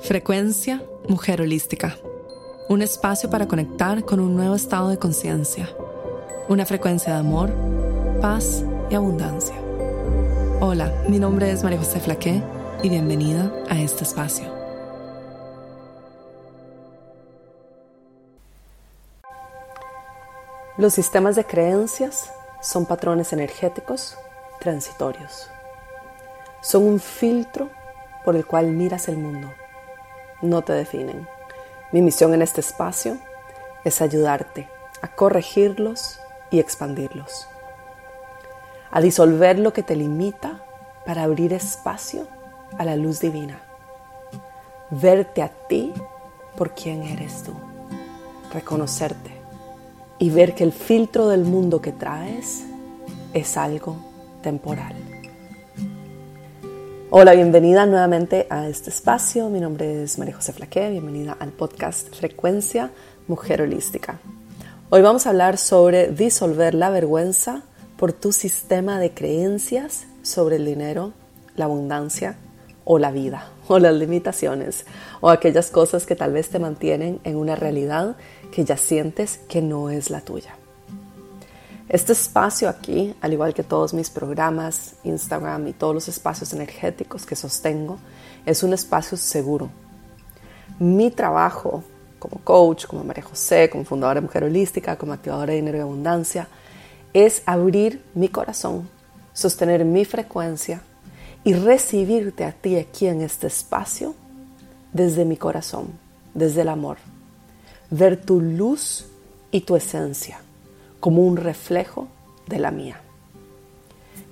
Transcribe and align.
Frecuencia 0.00 0.82
Mujer 1.08 1.40
Holística. 1.40 1.96
Un 2.68 2.82
espacio 2.82 3.30
para 3.30 3.48
conectar 3.48 4.04
con 4.04 4.20
un 4.20 4.36
nuevo 4.36 4.54
estado 4.54 4.90
de 4.90 4.98
conciencia. 4.98 5.70
Una 6.50 6.66
frecuencia 6.66 7.14
de 7.14 7.20
amor, 7.20 7.50
paz 8.20 8.62
y 8.90 8.94
abundancia. 8.94 9.54
Hola, 10.60 10.92
mi 11.08 11.18
nombre 11.18 11.50
es 11.50 11.64
María 11.64 11.78
José 11.78 11.98
Flaqué 11.98 12.42
y 12.82 12.90
bienvenida 12.90 13.50
a 13.70 13.80
este 13.80 14.04
espacio. 14.04 14.52
Los 20.76 20.92
sistemas 20.92 21.36
de 21.36 21.46
creencias 21.46 22.30
son 22.60 22.84
patrones 22.84 23.32
energéticos 23.32 24.14
transitorios. 24.60 25.48
Son 26.60 26.82
un 26.82 27.00
filtro 27.00 27.70
por 28.26 28.34
el 28.34 28.44
cual 28.44 28.72
miras 28.72 29.08
el 29.08 29.16
mundo 29.16 29.52
no 30.42 30.62
te 30.62 30.72
definen. 30.72 31.28
Mi 31.92 32.02
misión 32.02 32.34
en 32.34 32.42
este 32.42 32.60
espacio 32.60 33.18
es 33.84 34.02
ayudarte 34.02 34.68
a 35.00 35.14
corregirlos 35.14 36.18
y 36.50 36.58
expandirlos, 36.58 37.46
a 38.90 39.00
disolver 39.00 39.60
lo 39.60 39.72
que 39.72 39.84
te 39.84 39.94
limita 39.94 40.60
para 41.06 41.22
abrir 41.22 41.52
espacio 41.52 42.26
a 42.76 42.84
la 42.84 42.96
luz 42.96 43.20
divina, 43.20 43.60
verte 44.90 45.40
a 45.40 45.48
ti 45.68 45.94
por 46.56 46.74
quien 46.74 47.04
eres 47.04 47.44
tú, 47.44 47.52
reconocerte 48.52 49.30
y 50.18 50.30
ver 50.30 50.56
que 50.56 50.64
el 50.64 50.72
filtro 50.72 51.28
del 51.28 51.44
mundo 51.44 51.80
que 51.80 51.92
traes 51.92 52.64
es 53.32 53.56
algo 53.56 53.96
temporal. 54.42 55.05
Hola, 57.08 57.34
bienvenida 57.34 57.86
nuevamente 57.86 58.48
a 58.50 58.66
este 58.66 58.90
espacio. 58.90 59.48
Mi 59.48 59.60
nombre 59.60 60.02
es 60.02 60.18
María 60.18 60.34
José 60.34 60.52
Flaque, 60.52 60.90
bienvenida 60.90 61.36
al 61.38 61.52
podcast 61.52 62.12
Frecuencia 62.12 62.90
Mujer 63.28 63.62
Holística. 63.62 64.18
Hoy 64.90 65.02
vamos 65.02 65.24
a 65.24 65.30
hablar 65.30 65.56
sobre 65.56 66.08
disolver 66.08 66.74
la 66.74 66.90
vergüenza 66.90 67.62
por 67.96 68.12
tu 68.12 68.32
sistema 68.32 68.98
de 68.98 69.14
creencias 69.14 70.06
sobre 70.22 70.56
el 70.56 70.66
dinero, 70.66 71.12
la 71.54 71.66
abundancia 71.66 72.38
o 72.84 72.98
la 72.98 73.12
vida 73.12 73.52
o 73.68 73.78
las 73.78 73.94
limitaciones 73.94 74.84
o 75.20 75.30
aquellas 75.30 75.70
cosas 75.70 76.06
que 76.06 76.16
tal 76.16 76.32
vez 76.32 76.48
te 76.48 76.58
mantienen 76.58 77.20
en 77.22 77.36
una 77.36 77.54
realidad 77.54 78.16
que 78.50 78.64
ya 78.64 78.76
sientes 78.76 79.38
que 79.48 79.62
no 79.62 79.90
es 79.90 80.10
la 80.10 80.22
tuya. 80.22 80.56
Este 81.88 82.12
espacio 82.14 82.68
aquí, 82.68 83.14
al 83.20 83.32
igual 83.32 83.54
que 83.54 83.62
todos 83.62 83.94
mis 83.94 84.10
programas, 84.10 84.94
Instagram 85.04 85.68
y 85.68 85.72
todos 85.72 85.94
los 85.94 86.08
espacios 86.08 86.52
energéticos 86.52 87.24
que 87.24 87.36
sostengo, 87.36 87.98
es 88.44 88.64
un 88.64 88.72
espacio 88.72 89.16
seguro. 89.16 89.70
Mi 90.80 91.12
trabajo 91.12 91.84
como 92.18 92.42
coach, 92.42 92.86
como 92.86 93.04
María 93.04 93.22
José, 93.22 93.70
como 93.70 93.84
fundadora 93.84 94.20
de 94.20 94.26
Mujer 94.26 94.42
Holística, 94.42 94.96
como 94.96 95.12
activadora 95.12 95.52
de 95.52 95.60
dinero 95.60 95.78
y 95.78 95.80
abundancia, 95.82 96.48
es 97.12 97.42
abrir 97.46 98.02
mi 98.14 98.28
corazón, 98.30 98.88
sostener 99.32 99.84
mi 99.84 100.04
frecuencia 100.04 100.82
y 101.44 101.54
recibirte 101.54 102.44
a 102.44 102.50
ti 102.50 102.76
aquí 102.76 103.06
en 103.06 103.20
este 103.20 103.46
espacio 103.46 104.16
desde 104.92 105.24
mi 105.24 105.36
corazón, 105.36 105.92
desde 106.34 106.62
el 106.62 106.68
amor. 106.68 106.96
Ver 107.90 108.20
tu 108.20 108.40
luz 108.40 109.06
y 109.52 109.60
tu 109.60 109.76
esencia 109.76 110.40
como 111.06 111.22
un 111.22 111.36
reflejo 111.36 112.08
de 112.48 112.58
la 112.58 112.72
mía. 112.72 113.00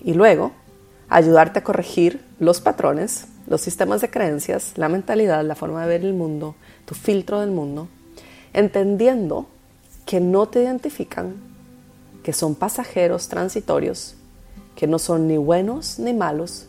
Y 0.03 0.15
luego, 0.15 0.51
ayudarte 1.09 1.61
a 1.61 1.63
corregir 1.63 2.21
los 2.41 2.61
patrones, 2.61 3.29
los 3.47 3.61
sistemas 3.61 4.01
de 4.01 4.11
creencias, 4.11 4.73
la 4.75 4.89
mentalidad, 4.89 5.45
la 5.45 5.55
forma 5.55 5.83
de 5.83 5.87
ver 5.87 6.05
el 6.05 6.15
mundo, 6.15 6.57
tu 6.85 6.97
filtro 6.97 7.39
del 7.39 7.53
mundo, 7.53 7.87
entendiendo 8.53 9.47
que 10.05 10.19
no 10.19 10.49
te 10.49 10.65
identifican, 10.65 11.37
que 12.25 12.33
son 12.33 12.57
pasajeros 12.57 13.29
transitorios, 13.29 14.17
que 14.75 14.89
no 14.89 14.99
son 14.99 15.29
ni 15.29 15.37
buenos 15.37 16.01
ni 16.01 16.13
malos, 16.13 16.67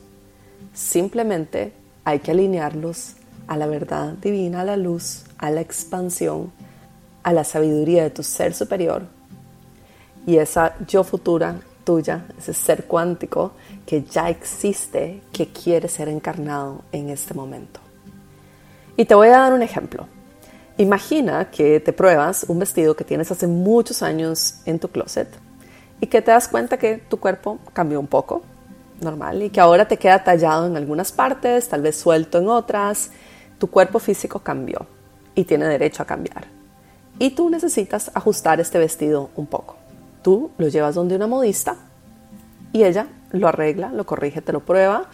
simplemente 0.76 1.74
hay 2.04 2.20
que 2.20 2.30
alinearlos 2.30 3.16
a 3.48 3.58
la 3.58 3.66
verdad 3.66 4.14
divina, 4.22 4.62
a 4.62 4.66
la 4.66 4.78
luz, 4.78 5.24
a 5.40 5.50
la 5.50 5.62
expansión, 5.62 6.52
a 7.24 7.34
la 7.34 7.44
sabiduría 7.44 8.04
de 8.04 8.12
tu 8.12 8.22
ser 8.22 8.54
superior 8.54 9.15
y 10.26 10.38
esa 10.38 10.76
yo 10.88 11.04
futura 11.04 11.60
tuya, 11.84 12.26
ese 12.38 12.54
ser 12.54 12.86
cuántico 12.86 13.54
que 13.86 14.04
ya 14.04 14.30
existe, 14.30 15.22
que 15.32 15.48
quiere 15.48 15.88
ser 15.88 16.10
encarnado 16.10 16.82
en 16.92 17.10
este 17.10 17.34
momento. 17.34 17.80
Y 18.98 19.06
te 19.06 19.16
voy 19.16 19.28
a 19.28 19.40
dar 19.40 19.54
un 19.54 19.62
ejemplo. 19.62 20.08
Imagina 20.78 21.50
que 21.52 21.80
te 21.80 21.94
pruebas 21.94 22.46
un 22.48 22.60
vestido 22.60 22.96
que 22.96 23.06
tienes 23.06 23.32
hace 23.32 23.48
muchos 23.48 24.02
años 24.02 24.56
en 24.66 24.80
tu 24.80 24.90
closet 24.90 25.30
y 26.02 26.08
que 26.08 26.22
te 26.22 26.32
das 26.32 26.48
cuenta 26.48 26.78
que 26.78 26.98
tu 26.98 27.18
cuerpo 27.18 27.60
cambió 27.72 28.00
un 28.00 28.08
poco, 28.08 28.42
normal, 29.00 29.44
y 29.44 29.50
que 29.50 29.62
ahora 29.62 29.88
te 29.88 29.98
queda 29.98 30.24
tallado 30.24 30.68
en 30.68 30.76
algunas 30.76 31.12
partes, 31.12 31.70
tal 31.70 31.82
vez 31.82 31.96
suelto 31.96 32.40
en 32.40 32.50
otras. 32.50 33.12
Tu 33.58 33.68
cuerpo 33.70 34.00
físico 34.00 34.40
cambió 34.40 34.86
y 35.34 35.46
tiene 35.46 35.66
derecho 35.66 36.04
a 36.04 36.06
cambiar. 36.06 36.46
Y 37.20 37.32
tú 37.32 37.50
necesitas 37.50 38.12
ajustar 38.14 38.60
este 38.60 38.78
vestido 38.78 39.30
un 39.36 39.48
poco. 39.48 39.78
Tú 40.26 40.50
lo 40.58 40.70
llevas 40.70 40.96
donde 40.96 41.16
una 41.16 41.28
modista 41.28 41.76
y 42.74 42.84
ella 42.84 43.06
lo 43.30 43.48
arregla, 43.48 43.90
lo 43.90 44.08
corrige, 44.08 44.42
te 44.42 44.54
lo 44.54 44.66
prueba, 44.66 45.06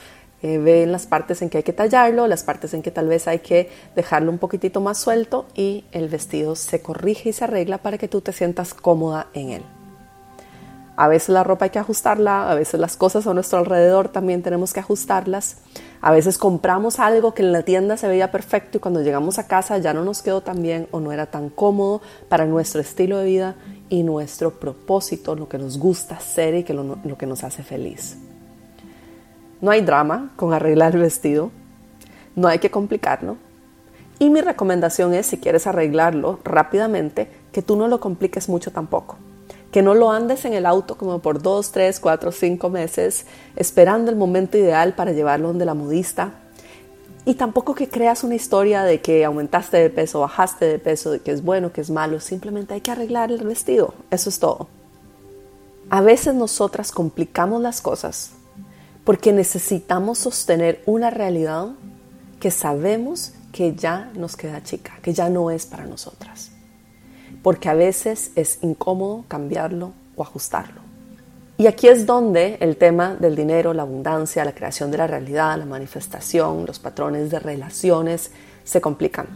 eh, 0.42 0.58
ve 0.58 0.84
en 0.84 0.94
las 0.94 1.06
partes 1.06 1.42
en 1.42 1.50
que 1.50 1.58
hay 1.58 1.64
que 1.64 1.74
tallarlo, 1.74 2.28
las 2.28 2.46
partes 2.46 2.74
en 2.74 2.82
que 2.82 2.92
tal 2.92 3.10
vez 3.10 3.28
hay 3.28 3.40
que 3.40 3.70
dejarlo 3.94 4.32
un 4.32 4.38
poquitito 4.38 4.80
más 4.80 5.00
suelto 5.00 5.48
y 5.54 5.84
el 5.92 6.08
vestido 6.08 6.56
se 6.56 6.82
corrige 6.82 7.28
y 7.28 7.34
se 7.34 7.44
arregla 7.44 7.80
para 7.80 7.98
que 7.98 8.08
tú 8.08 8.22
te 8.22 8.32
sientas 8.32 8.74
cómoda 8.74 9.28
en 9.34 9.50
él. 9.50 9.64
A 10.96 11.10
veces 11.10 11.28
la 11.28 11.44
ropa 11.44 11.66
hay 11.66 11.72
que 11.72 11.80
ajustarla, 11.80 12.50
a 12.50 12.56
veces 12.56 12.80
las 12.80 12.96
cosas 12.96 13.28
a 13.28 13.34
nuestro 13.34 13.60
alrededor 13.60 14.08
también 14.08 14.44
tenemos 14.44 14.72
que 14.72 14.80
ajustarlas. 14.80 15.58
A 16.00 16.12
veces 16.12 16.38
compramos 16.38 17.00
algo 17.00 17.34
que 17.34 17.44
en 17.44 17.52
la 17.52 17.64
tienda 17.64 17.98
se 17.98 18.08
veía 18.08 18.32
perfecto 18.32 18.78
y 18.78 18.82
cuando 18.82 19.02
llegamos 19.02 19.40
a 19.40 19.48
casa 19.48 19.78
ya 19.78 19.94
no 19.94 20.06
nos 20.06 20.22
quedó 20.22 20.40
tan 20.40 20.62
bien 20.62 20.88
o 20.92 21.02
no 21.02 21.12
era 21.12 21.26
tan 21.26 21.50
cómodo 21.50 22.02
para 22.30 22.46
nuestro 22.46 22.80
estilo 22.80 23.18
de 23.18 23.26
vida 23.26 23.56
y 23.92 24.04
nuestro 24.04 24.52
propósito, 24.52 25.36
lo 25.36 25.50
que 25.50 25.58
nos 25.58 25.78
gusta 25.78 26.16
hacer 26.16 26.56
y 26.56 26.64
que 26.64 26.74
lo, 26.74 26.98
lo 27.04 27.18
que 27.18 27.26
nos 27.26 27.44
hace 27.44 27.62
feliz. 27.62 28.18
No 29.60 29.70
hay 29.70 29.82
drama 29.82 30.32
con 30.38 30.54
arreglar 30.54 30.96
el 30.96 31.02
vestido, 31.02 31.52
no 32.38 32.48
hay 32.48 32.60
que 32.60 32.72
complicarlo. 32.72 33.36
Y 34.18 34.30
mi 34.30 34.40
recomendación 34.40 35.14
es, 35.14 35.26
si 35.26 35.40
quieres 35.40 35.68
arreglarlo 35.68 36.40
rápidamente, 36.46 37.30
que 37.52 37.62
tú 37.62 37.76
no 37.76 37.90
lo 37.90 38.00
compliques 38.00 38.48
mucho 38.48 38.72
tampoco. 38.72 39.18
Que 39.74 39.82
no 39.82 39.94
lo 39.94 40.10
andes 40.10 40.46
en 40.46 40.54
el 40.54 40.66
auto 40.66 40.96
como 40.96 41.20
por 41.20 41.42
dos, 41.42 41.74
tres, 41.74 42.00
cuatro, 42.00 42.32
cinco 42.32 42.70
meses 42.70 43.26
esperando 43.58 44.10
el 44.10 44.16
momento 44.16 44.58
ideal 44.58 44.96
para 44.96 45.12
llevarlo 45.12 45.50
donde 45.50 45.66
la 45.66 45.74
modista 45.74 46.36
y 47.26 47.36
tampoco 47.36 47.76
que 47.76 47.88
creas 47.88 48.24
una 48.24 48.36
historia 48.36 48.84
de 48.84 49.02
que 49.02 49.24
aumentaste 49.24 49.78
de 49.78 49.90
peso, 49.90 50.22
bajaste 50.22 50.66
de 50.66 50.80
peso, 50.80 51.12
de 51.12 51.20
que 51.20 51.32
es 51.32 51.44
bueno, 51.44 51.72
que 51.72 51.82
es 51.82 51.92
malo. 51.92 52.20
Simplemente 52.20 52.74
hay 52.74 52.82
que 52.82 52.92
arreglar 52.92 53.32
el 53.32 53.46
vestido. 53.46 53.94
Eso 54.10 54.30
es 54.30 54.40
todo. 54.40 54.68
A 55.90 56.02
veces 56.02 56.34
nosotras 56.34 56.92
complicamos 56.92 57.62
las 57.62 57.82
cosas 57.82 58.32
porque 59.04 59.34
necesitamos 59.34 60.20
sostener 60.20 60.82
una 60.86 61.10
realidad 61.10 61.70
que 62.40 62.50
sabemos 62.50 63.34
que 63.52 63.76
ya 63.76 64.12
nos 64.16 64.36
queda 64.36 64.64
chica, 64.64 64.98
que 65.02 65.14
ya 65.14 65.30
no 65.30 65.52
es 65.52 65.66
para 65.66 65.86
nosotras. 65.86 66.52
Porque 67.44 67.70
a 67.70 67.74
veces 67.74 68.32
es 68.36 68.60
incómodo 68.62 69.26
cambiarlo 69.28 69.94
o 70.16 70.24
ajustarlo. 70.24 70.91
Y 71.62 71.68
aquí 71.68 71.88
es 71.90 72.08
donde 72.08 72.58
el 72.60 72.76
tema 72.76 73.14
del 73.14 73.36
dinero, 73.36 73.72
la 73.72 73.84
abundancia, 73.84 74.44
la 74.44 74.56
creación 74.56 74.90
de 74.90 74.98
la 74.98 75.06
realidad, 75.06 75.60
la 75.60 75.66
manifestación, 75.66 76.66
los 76.66 76.80
patrones 76.80 77.30
de 77.30 77.38
relaciones 77.38 78.32
se 78.64 78.82
complican. 78.82 79.28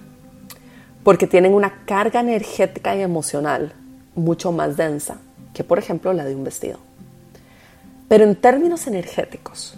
Porque 1.04 1.28
tienen 1.28 1.54
una 1.54 1.86
carga 1.86 2.22
energética 2.22 2.96
y 2.96 3.02
emocional 3.04 3.74
mucho 4.16 4.52
más 4.52 4.76
densa 4.76 5.18
que, 5.54 5.64
por 5.64 5.78
ejemplo, 5.78 6.14
la 6.14 6.26
de 6.26 6.34
un 6.34 6.44
vestido. 6.44 6.80
Pero 8.08 8.24
en 8.24 8.36
términos 8.36 8.88
energéticos, 8.88 9.76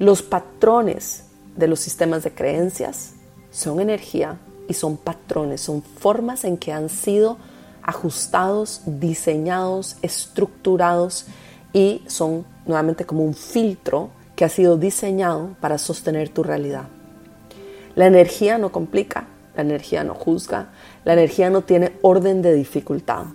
los 0.00 0.20
patrones 0.20 1.26
de 1.54 1.68
los 1.68 1.78
sistemas 1.78 2.24
de 2.24 2.32
creencias 2.32 3.12
son 3.52 3.78
energía 3.78 4.36
y 4.66 4.74
son 4.74 4.96
patrones, 4.96 5.60
son 5.60 5.82
formas 5.82 6.42
en 6.42 6.56
que 6.56 6.72
han 6.72 6.88
sido 6.88 7.38
ajustados, 7.84 8.80
diseñados, 8.84 9.96
estructurados 10.02 11.26
y 11.78 12.02
son 12.08 12.44
nuevamente 12.66 13.06
como 13.06 13.22
un 13.22 13.34
filtro 13.34 14.10
que 14.34 14.44
ha 14.44 14.48
sido 14.48 14.76
diseñado 14.76 15.50
para 15.60 15.78
sostener 15.78 16.28
tu 16.28 16.42
realidad. 16.42 16.88
La 17.94 18.08
energía 18.08 18.58
no 18.58 18.72
complica, 18.72 19.28
la 19.54 19.62
energía 19.62 20.02
no 20.02 20.14
juzga, 20.14 20.70
la 21.04 21.12
energía 21.12 21.50
no 21.50 21.62
tiene 21.62 21.92
orden 22.02 22.42
de 22.42 22.52
dificultad. 22.52 23.26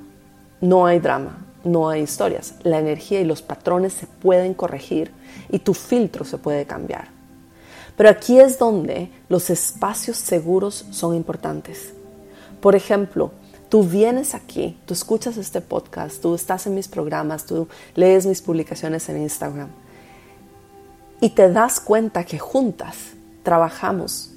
No 0.59 0.85
hay 0.85 0.99
drama, 0.99 1.37
no 1.63 1.87
hay 1.87 2.01
historias. 2.01 2.55
La 2.63 2.79
energía 2.79 3.21
y 3.21 3.25
los 3.25 3.41
patrones 3.41 3.93
se 3.93 4.07
pueden 4.07 4.53
corregir 4.53 5.13
y 5.49 5.59
tu 5.59 5.73
filtro 5.73 6.25
se 6.25 6.37
puede 6.37 6.65
cambiar. 6.65 7.07
Pero 7.95 8.09
aquí 8.09 8.41
es 8.41 8.59
donde 8.59 9.09
los 9.29 9.49
espacios 9.49 10.17
seguros 10.17 10.85
son 10.91 11.15
importantes. 11.15 11.93
Por 12.59 12.75
ejemplo, 12.75 13.31
tú 13.73 13.81
vienes 13.81 14.35
aquí, 14.35 14.77
tú 14.85 14.93
escuchas 14.93 15.35
este 15.37 15.59
podcast, 15.59 16.21
tú 16.21 16.35
estás 16.35 16.67
en 16.67 16.75
mis 16.75 16.87
programas, 16.87 17.47
tú 17.47 17.67
lees 17.95 18.27
mis 18.27 18.39
publicaciones 18.39 19.09
en 19.09 19.19
Instagram 19.19 19.69
y 21.19 21.31
te 21.31 21.51
das 21.51 21.79
cuenta 21.79 22.23
que 22.23 22.37
juntas 22.37 22.95
trabajamos 23.41 24.29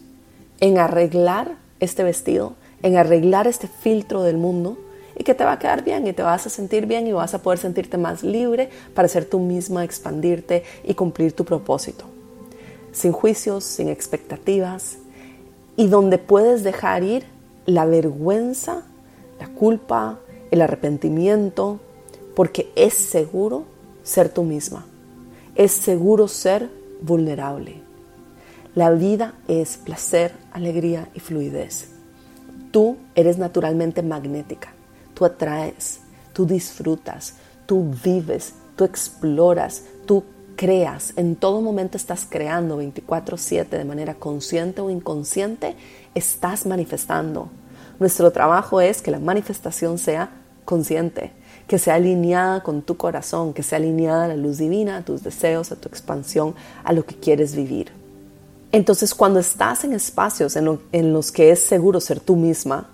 en 0.58 0.78
arreglar 0.78 1.52
este 1.80 2.02
vestido, 2.02 2.54
en 2.82 2.96
arreglar 2.96 3.46
este 3.46 3.68
filtro 3.68 4.22
del 4.22 4.38
mundo 4.38 4.78
y 5.18 5.22
que 5.22 5.34
te 5.34 5.44
va 5.44 5.52
a 5.52 5.58
quedar 5.58 5.84
bien 5.84 6.06
y 6.06 6.14
te 6.14 6.22
vas 6.22 6.46
a 6.46 6.48
sentir 6.48 6.86
bien 6.86 7.06
y 7.06 7.12
vas 7.12 7.34
a 7.34 7.42
poder 7.42 7.58
sentirte 7.58 7.98
más 7.98 8.22
libre 8.22 8.70
para 8.94 9.06
ser 9.06 9.26
tú 9.26 9.38
misma, 9.38 9.84
expandirte 9.84 10.64
y 10.82 10.94
cumplir 10.94 11.34
tu 11.34 11.44
propósito. 11.44 12.06
Sin 12.90 13.12
juicios, 13.12 13.64
sin 13.64 13.90
expectativas 13.90 14.96
y 15.76 15.88
donde 15.88 16.16
puedes 16.16 16.64
dejar 16.64 17.02
ir 17.02 17.26
la 17.66 17.84
vergüenza, 17.84 18.84
la 19.38 19.48
culpa, 19.48 20.18
el 20.50 20.62
arrepentimiento, 20.62 21.80
porque 22.34 22.72
es 22.76 22.94
seguro 22.94 23.64
ser 24.02 24.28
tú 24.28 24.42
misma. 24.44 24.86
Es 25.54 25.72
seguro 25.72 26.28
ser 26.28 26.70
vulnerable. 27.00 27.80
La 28.74 28.90
vida 28.90 29.34
es 29.48 29.78
placer, 29.78 30.32
alegría 30.52 31.08
y 31.14 31.20
fluidez. 31.20 31.88
Tú 32.70 32.98
eres 33.14 33.38
naturalmente 33.38 34.02
magnética. 34.02 34.74
Tú 35.14 35.24
atraes, 35.24 36.00
tú 36.34 36.44
disfrutas, 36.44 37.36
tú 37.64 37.90
vives, 38.04 38.52
tú 38.76 38.84
exploras, 38.84 39.84
tú 40.04 40.24
creas. 40.56 41.14
En 41.16 41.36
todo 41.36 41.62
momento 41.62 41.96
estás 41.96 42.26
creando 42.28 42.76
24/7 42.76 43.78
de 43.78 43.84
manera 43.86 44.14
consciente 44.14 44.82
o 44.82 44.90
inconsciente. 44.90 45.74
Estás 46.14 46.66
manifestando. 46.66 47.48
Nuestro 47.98 48.30
trabajo 48.30 48.80
es 48.80 49.00
que 49.00 49.10
la 49.10 49.18
manifestación 49.18 49.98
sea 49.98 50.30
consciente, 50.64 51.32
que 51.66 51.78
sea 51.78 51.94
alineada 51.94 52.62
con 52.62 52.82
tu 52.82 52.96
corazón, 52.96 53.54
que 53.54 53.62
sea 53.62 53.78
alineada 53.78 54.24
a 54.24 54.28
la 54.28 54.36
luz 54.36 54.58
divina, 54.58 54.98
a 54.98 55.04
tus 55.04 55.22
deseos, 55.22 55.72
a 55.72 55.76
tu 55.76 55.88
expansión, 55.88 56.54
a 56.84 56.92
lo 56.92 57.04
que 57.06 57.16
quieres 57.16 57.56
vivir. 57.56 57.90
Entonces, 58.72 59.14
cuando 59.14 59.40
estás 59.40 59.84
en 59.84 59.94
espacios 59.94 60.56
en, 60.56 61.12
los 61.12 61.32
que 61.32 61.50
es 61.50 61.60
seguro 61.60 62.00
ser 62.00 62.20
tú 62.20 62.36
misma, 62.36 62.90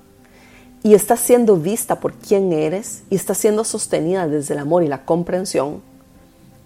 y 0.84 0.94
estás 0.94 1.20
siendo 1.20 1.56
vista 1.56 2.00
por 2.00 2.12
quien 2.14 2.52
eres 2.52 3.02
y 3.08 3.14
estás 3.14 3.38
siendo 3.38 3.62
sostenida 3.62 4.26
desde 4.26 4.55
el 4.55 4.60
amor 4.60 4.82
y 4.82 4.88
la 4.88 5.05
comprensión, 5.05 5.81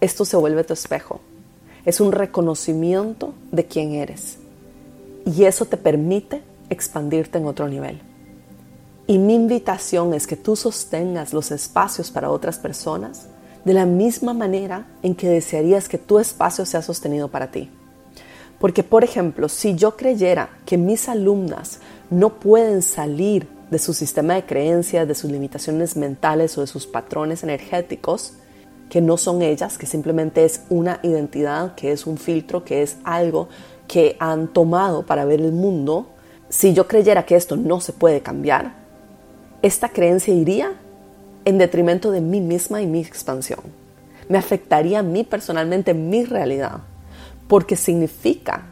esto 0.01 0.25
se 0.25 0.37
vuelve 0.37 0.65
tu 0.65 0.73
espejo. 0.73 1.21
Es 1.85 2.01
un 2.01 2.13
reconocimiento 2.13 3.35
de 3.53 3.67
quién 3.67 3.93
eres. 3.93 4.39
Y 5.27 5.45
eso 5.45 5.67
te 5.67 5.77
permite 5.77 6.43
expandirte 6.71 7.39
en 7.39 7.47
otro 7.47 7.69
nivel. 7.69 8.01
Y 9.07 9.19
mi 9.19 9.35
invitación 9.35 10.15
es 10.15 10.27
que 10.27 10.37
tú 10.37 10.57
sostengas 10.57 11.33
los 11.33 11.53
espacios 11.53 12.11
para 12.11 12.31
otras 12.31 12.59
personas 12.59 13.27
de 13.65 13.73
la 13.73 13.87
misma 13.87 14.33
manera 14.33 14.87
en 15.03 15.15
que 15.15 15.29
desearías 15.29 15.89
que 15.89 15.99
tu 15.99 16.19
espacio 16.19 16.67
sea 16.67 16.83
sostenido 16.83 17.29
para 17.29 17.51
ti. 17.51 17.71
Porque, 18.59 18.83
por 18.83 19.05
ejemplo, 19.05 19.49
si 19.49 19.75
yo 19.75 19.97
creyera 19.97 20.51
que 20.65 20.79
mis 20.79 21.09
alumnas 21.09 21.81
no 22.11 22.41
pueden 22.41 22.83
salir 22.83 23.47
de 23.71 23.79
su 23.79 23.93
sistema 23.93 24.35
de 24.35 24.45
creencias, 24.45 25.07
de 25.07 25.15
sus 25.15 25.31
limitaciones 25.31 25.97
mentales 25.97 26.57
o 26.57 26.63
de 26.63 26.67
sus 26.67 26.87
patrones 26.87 27.43
energéticos, 27.43 28.35
que 28.89 29.01
no 29.01 29.17
son 29.17 29.43
ellas, 29.43 29.79
que 29.79 29.87
simplemente 29.87 30.45
es 30.45 30.63
una 30.69 31.01
identidad, 31.03 31.75
que 31.75 31.93
es 31.93 32.07
un 32.07 32.19
filtro, 32.19 32.65
que 32.65 32.83
es 32.83 32.97
algo 33.05 33.49
que 33.89 34.17
han 34.21 34.49
tomado 34.49 35.05
para 35.05 35.25
ver 35.25 35.41
el 35.41 35.53
mundo, 35.53 36.07
si 36.49 36.73
yo 36.73 36.87
creyera 36.87 37.27
que 37.27 37.35
esto 37.35 37.57
no 37.57 37.81
se 37.81 37.93
puede 37.93 38.21
cambiar, 38.21 38.86
esta 39.63 39.89
creencia 39.89 40.35
iría 40.35 40.73
en 41.45 41.59
detrimento 41.59 42.11
de 42.11 42.21
mí 42.21 42.41
misma 42.41 42.83
y 42.83 42.87
mi 42.87 43.01
expansión. 43.01 43.61
Me 44.29 44.39
afectaría 44.39 44.99
a 44.99 45.03
mí 45.03 45.25
personalmente 45.25 45.95
mi 45.95 46.25
realidad, 46.25 46.81
porque 47.49 47.77
significa 47.77 48.67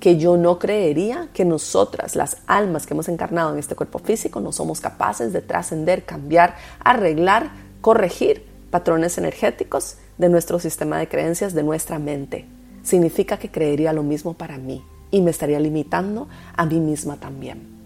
que 0.00 0.16
yo 0.16 0.36
no 0.36 0.58
creería 0.58 1.28
que 1.32 1.44
nosotras, 1.44 2.16
las 2.16 2.38
almas 2.46 2.86
que 2.86 2.94
hemos 2.94 3.08
encarnado 3.08 3.52
en 3.52 3.58
este 3.58 3.74
cuerpo 3.74 3.98
físico, 3.98 4.40
no 4.40 4.52
somos 4.52 4.80
capaces 4.80 5.32
de 5.32 5.42
trascender, 5.42 6.04
cambiar, 6.04 6.56
arreglar, 6.82 7.50
corregir 7.80 8.46
patrones 8.70 9.18
energéticos 9.18 9.96
de 10.16 10.28
nuestro 10.28 10.58
sistema 10.58 10.98
de 10.98 11.08
creencias, 11.08 11.54
de 11.54 11.62
nuestra 11.62 11.98
mente. 11.98 12.46
Significa 12.82 13.38
que 13.38 13.50
creería 13.50 13.92
lo 13.92 14.02
mismo 14.02 14.34
para 14.34 14.56
mí 14.56 14.82
y 15.10 15.20
me 15.20 15.30
estaría 15.30 15.60
limitando 15.60 16.28
a 16.56 16.64
mí 16.64 16.80
misma 16.80 17.16
también. 17.16 17.77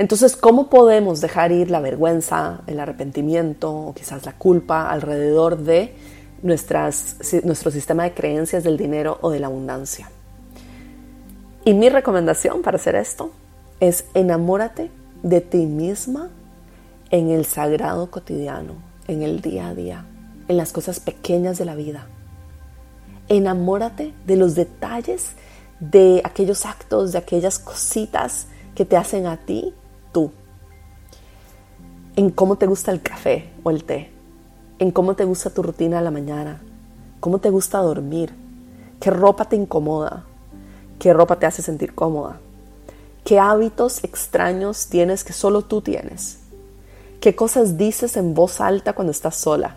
Entonces, 0.00 0.34
¿cómo 0.34 0.70
podemos 0.70 1.20
dejar 1.20 1.52
ir 1.52 1.70
la 1.70 1.78
vergüenza, 1.78 2.62
el 2.66 2.80
arrepentimiento 2.80 3.70
o 3.70 3.92
quizás 3.92 4.24
la 4.24 4.32
culpa 4.32 4.90
alrededor 4.90 5.58
de 5.58 5.94
nuestro 6.42 7.70
sistema 7.70 8.04
de 8.04 8.14
creencias 8.14 8.64
del 8.64 8.78
dinero 8.78 9.18
o 9.20 9.28
de 9.28 9.40
la 9.40 9.48
abundancia? 9.48 10.10
Y 11.66 11.74
mi 11.74 11.90
recomendación 11.90 12.62
para 12.62 12.78
hacer 12.78 12.94
esto 12.94 13.30
es 13.78 14.06
enamórate 14.14 14.90
de 15.22 15.42
ti 15.42 15.66
misma 15.66 16.30
en 17.10 17.28
el 17.28 17.44
sagrado 17.44 18.10
cotidiano, 18.10 18.76
en 19.06 19.20
el 19.20 19.42
día 19.42 19.68
a 19.68 19.74
día, 19.74 20.06
en 20.48 20.56
las 20.56 20.72
cosas 20.72 20.98
pequeñas 20.98 21.58
de 21.58 21.66
la 21.66 21.74
vida. 21.74 22.06
Enamórate 23.28 24.14
de 24.26 24.36
los 24.36 24.54
detalles 24.54 25.32
de 25.78 26.22
aquellos 26.24 26.64
actos, 26.64 27.12
de 27.12 27.18
aquellas 27.18 27.58
cositas 27.58 28.46
que 28.74 28.86
te 28.86 28.96
hacen 28.96 29.26
a 29.26 29.36
ti 29.36 29.74
tú. 30.12 30.32
En 32.16 32.30
cómo 32.30 32.56
te 32.56 32.66
gusta 32.66 32.90
el 32.90 33.02
café 33.02 33.50
o 33.62 33.70
el 33.70 33.84
té, 33.84 34.10
en 34.78 34.90
cómo 34.90 35.14
te 35.14 35.24
gusta 35.24 35.50
tu 35.50 35.62
rutina 35.62 35.98
de 35.98 36.04
la 36.04 36.10
mañana, 36.10 36.60
cómo 37.20 37.38
te 37.38 37.50
gusta 37.50 37.78
dormir, 37.78 38.34
qué 39.00 39.10
ropa 39.10 39.44
te 39.46 39.56
incomoda, 39.56 40.24
¿Qué 41.00 41.14
ropa 41.14 41.38
te 41.38 41.46
hace 41.46 41.62
sentir 41.62 41.94
cómoda? 41.94 42.40
¿Qué 43.24 43.38
hábitos 43.38 44.04
extraños 44.04 44.88
tienes 44.88 45.24
que 45.24 45.32
solo 45.32 45.62
tú 45.62 45.80
tienes? 45.80 46.40
¿Qué 47.22 47.34
cosas 47.34 47.78
dices 47.78 48.18
en 48.18 48.34
voz 48.34 48.60
alta 48.60 48.92
cuando 48.92 49.10
estás 49.10 49.34
sola? 49.36 49.76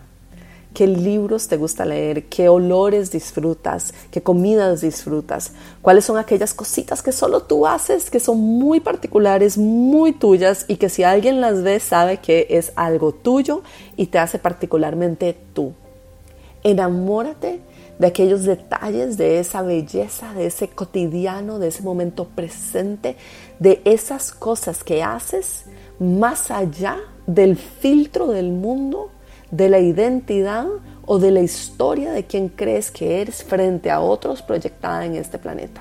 ¿Qué 0.74 0.88
libros 0.88 1.46
te 1.46 1.56
gusta 1.56 1.84
leer? 1.84 2.24
¿Qué 2.24 2.48
olores 2.48 3.12
disfrutas? 3.12 3.94
¿Qué 4.10 4.24
comidas 4.24 4.80
disfrutas? 4.80 5.52
¿Cuáles 5.80 6.04
son 6.04 6.18
aquellas 6.18 6.52
cositas 6.52 7.00
que 7.00 7.12
solo 7.12 7.44
tú 7.44 7.64
haces, 7.64 8.10
que 8.10 8.18
son 8.18 8.38
muy 8.40 8.80
particulares, 8.80 9.56
muy 9.56 10.10
tuyas 10.10 10.64
y 10.66 10.76
que 10.76 10.88
si 10.88 11.04
alguien 11.04 11.40
las 11.40 11.62
ve 11.62 11.78
sabe 11.78 12.16
que 12.16 12.48
es 12.50 12.72
algo 12.74 13.12
tuyo 13.12 13.62
y 13.96 14.06
te 14.06 14.18
hace 14.18 14.40
particularmente 14.40 15.36
tú? 15.52 15.74
Enamórate 16.64 17.60
de 18.00 18.06
aquellos 18.08 18.42
detalles, 18.42 19.16
de 19.16 19.38
esa 19.38 19.62
belleza, 19.62 20.34
de 20.34 20.46
ese 20.46 20.66
cotidiano, 20.66 21.60
de 21.60 21.68
ese 21.68 21.84
momento 21.84 22.26
presente, 22.34 23.16
de 23.60 23.80
esas 23.84 24.32
cosas 24.32 24.82
que 24.82 25.04
haces 25.04 25.66
más 26.00 26.50
allá 26.50 26.98
del 27.28 27.56
filtro 27.56 28.26
del 28.26 28.50
mundo, 28.50 29.10
de 29.56 29.68
la 29.68 29.78
identidad 29.78 30.66
o 31.06 31.18
de 31.20 31.30
la 31.30 31.40
historia 31.40 32.10
de 32.10 32.24
quien 32.24 32.48
crees 32.48 32.90
que 32.90 33.20
eres 33.20 33.44
frente 33.44 33.88
a 33.90 34.00
otros 34.00 34.42
proyectada 34.42 35.04
en 35.06 35.14
este 35.14 35.38
planeta, 35.38 35.80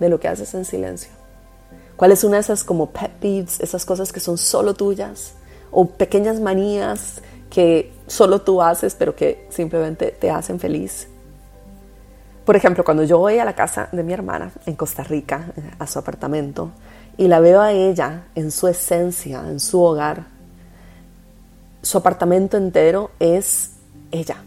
de 0.00 0.08
lo 0.08 0.18
que 0.18 0.26
haces 0.26 0.52
en 0.54 0.64
silencio. 0.64 1.12
¿Cuál 1.96 2.10
es 2.10 2.24
una 2.24 2.36
de 2.38 2.40
esas 2.40 2.64
como 2.64 2.90
pet 2.90 3.12
peeves, 3.20 3.60
esas 3.60 3.84
cosas 3.84 4.12
que 4.12 4.18
son 4.18 4.36
solo 4.36 4.74
tuyas? 4.74 5.34
O 5.70 5.86
pequeñas 5.86 6.40
manías 6.40 7.22
que 7.50 7.92
solo 8.08 8.40
tú 8.40 8.60
haces, 8.62 8.96
pero 8.98 9.14
que 9.14 9.46
simplemente 9.50 10.10
te 10.18 10.30
hacen 10.30 10.58
feliz. 10.58 11.06
Por 12.44 12.56
ejemplo, 12.56 12.82
cuando 12.82 13.04
yo 13.04 13.18
voy 13.18 13.38
a 13.38 13.44
la 13.44 13.54
casa 13.54 13.88
de 13.92 14.02
mi 14.02 14.12
hermana 14.12 14.50
en 14.66 14.74
Costa 14.74 15.04
Rica, 15.04 15.52
a 15.78 15.86
su 15.86 16.00
apartamento, 16.00 16.70
y 17.16 17.28
la 17.28 17.38
veo 17.38 17.60
a 17.60 17.70
ella 17.70 18.24
en 18.34 18.50
su 18.50 18.66
esencia, 18.66 19.44
en 19.46 19.60
su 19.60 19.80
hogar, 19.80 20.39
su 21.82 21.98
apartamento 21.98 22.56
entero 22.56 23.10
es 23.18 23.72
ella. 24.10 24.42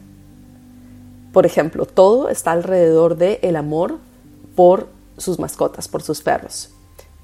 Por 1.31 1.45
ejemplo, 1.45 1.85
todo 1.85 2.29
está 2.29 2.51
alrededor 2.51 3.17
de 3.17 3.39
el 3.41 3.55
amor 3.55 3.97
por 4.55 4.89
sus 5.17 5.39
mascotas, 5.39 5.87
por 5.87 6.03
sus 6.03 6.21
perros. 6.21 6.69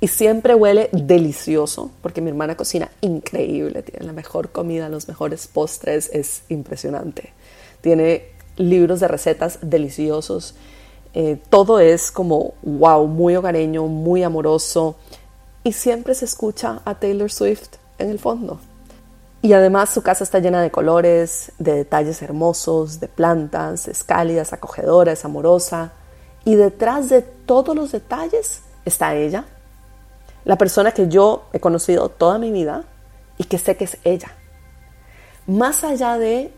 Y 0.01 0.07
siempre 0.07 0.55
huele 0.55 0.89
delicioso, 0.93 1.91
porque 2.01 2.21
mi 2.21 2.29
hermana 2.29 2.55
cocina 2.55 2.89
increíble, 3.01 3.83
tiene 3.83 4.05
la 4.05 4.13
mejor 4.13 4.49
comida, 4.51 4.87
los 4.87 5.07
mejores 5.07 5.47
postres, 5.47 6.09
es 6.13 6.43
impresionante. 6.47 7.33
Tiene 7.81 8.27
libros 8.55 9.01
de 9.01 9.09
recetas 9.09 9.59
deliciosos. 9.61 10.55
Eh, 11.13 11.37
todo 11.49 11.79
es 11.79 12.11
como, 12.11 12.53
wow, 12.63 13.07
muy 13.07 13.35
hogareño, 13.35 13.87
muy 13.87 14.23
amoroso. 14.23 14.95
Y 15.65 15.73
siempre 15.73 16.15
se 16.15 16.25
escucha 16.25 16.81
a 16.85 16.95
Taylor 16.95 17.29
Swift 17.29 17.75
en 17.97 18.09
el 18.09 18.19
fondo. 18.19 18.59
Y 19.41 19.53
además 19.53 19.89
su 19.89 20.01
casa 20.01 20.23
está 20.23 20.39
llena 20.39 20.61
de 20.61 20.69
colores, 20.69 21.53
de 21.59 21.73
detalles 21.73 22.21
hermosos, 22.21 22.99
de 22.99 23.07
plantas, 23.07 23.87
es 23.87 24.03
cálida, 24.03 24.41
es 24.41 24.51
acogedora, 24.51 25.13
es 25.13 25.23
amorosa. 25.23 25.93
Y 26.43 26.55
detrás 26.55 27.09
de 27.09 27.21
todos 27.21 27.75
los 27.75 27.91
detalles 27.91 28.61
está 28.85 29.15
ella, 29.15 29.45
la 30.45 30.57
persona 30.57 30.91
que 30.91 31.07
yo 31.07 31.43
he 31.53 31.59
conocido 31.59 32.09
toda 32.09 32.37
mi 32.37 32.51
vida 32.51 32.83
y 33.37 33.45
que 33.45 33.57
sé 33.57 33.77
que 33.77 33.85
es 33.85 33.97
ella. 34.03 34.31
Más 35.47 35.83
allá 35.83 36.17
de 36.17 36.51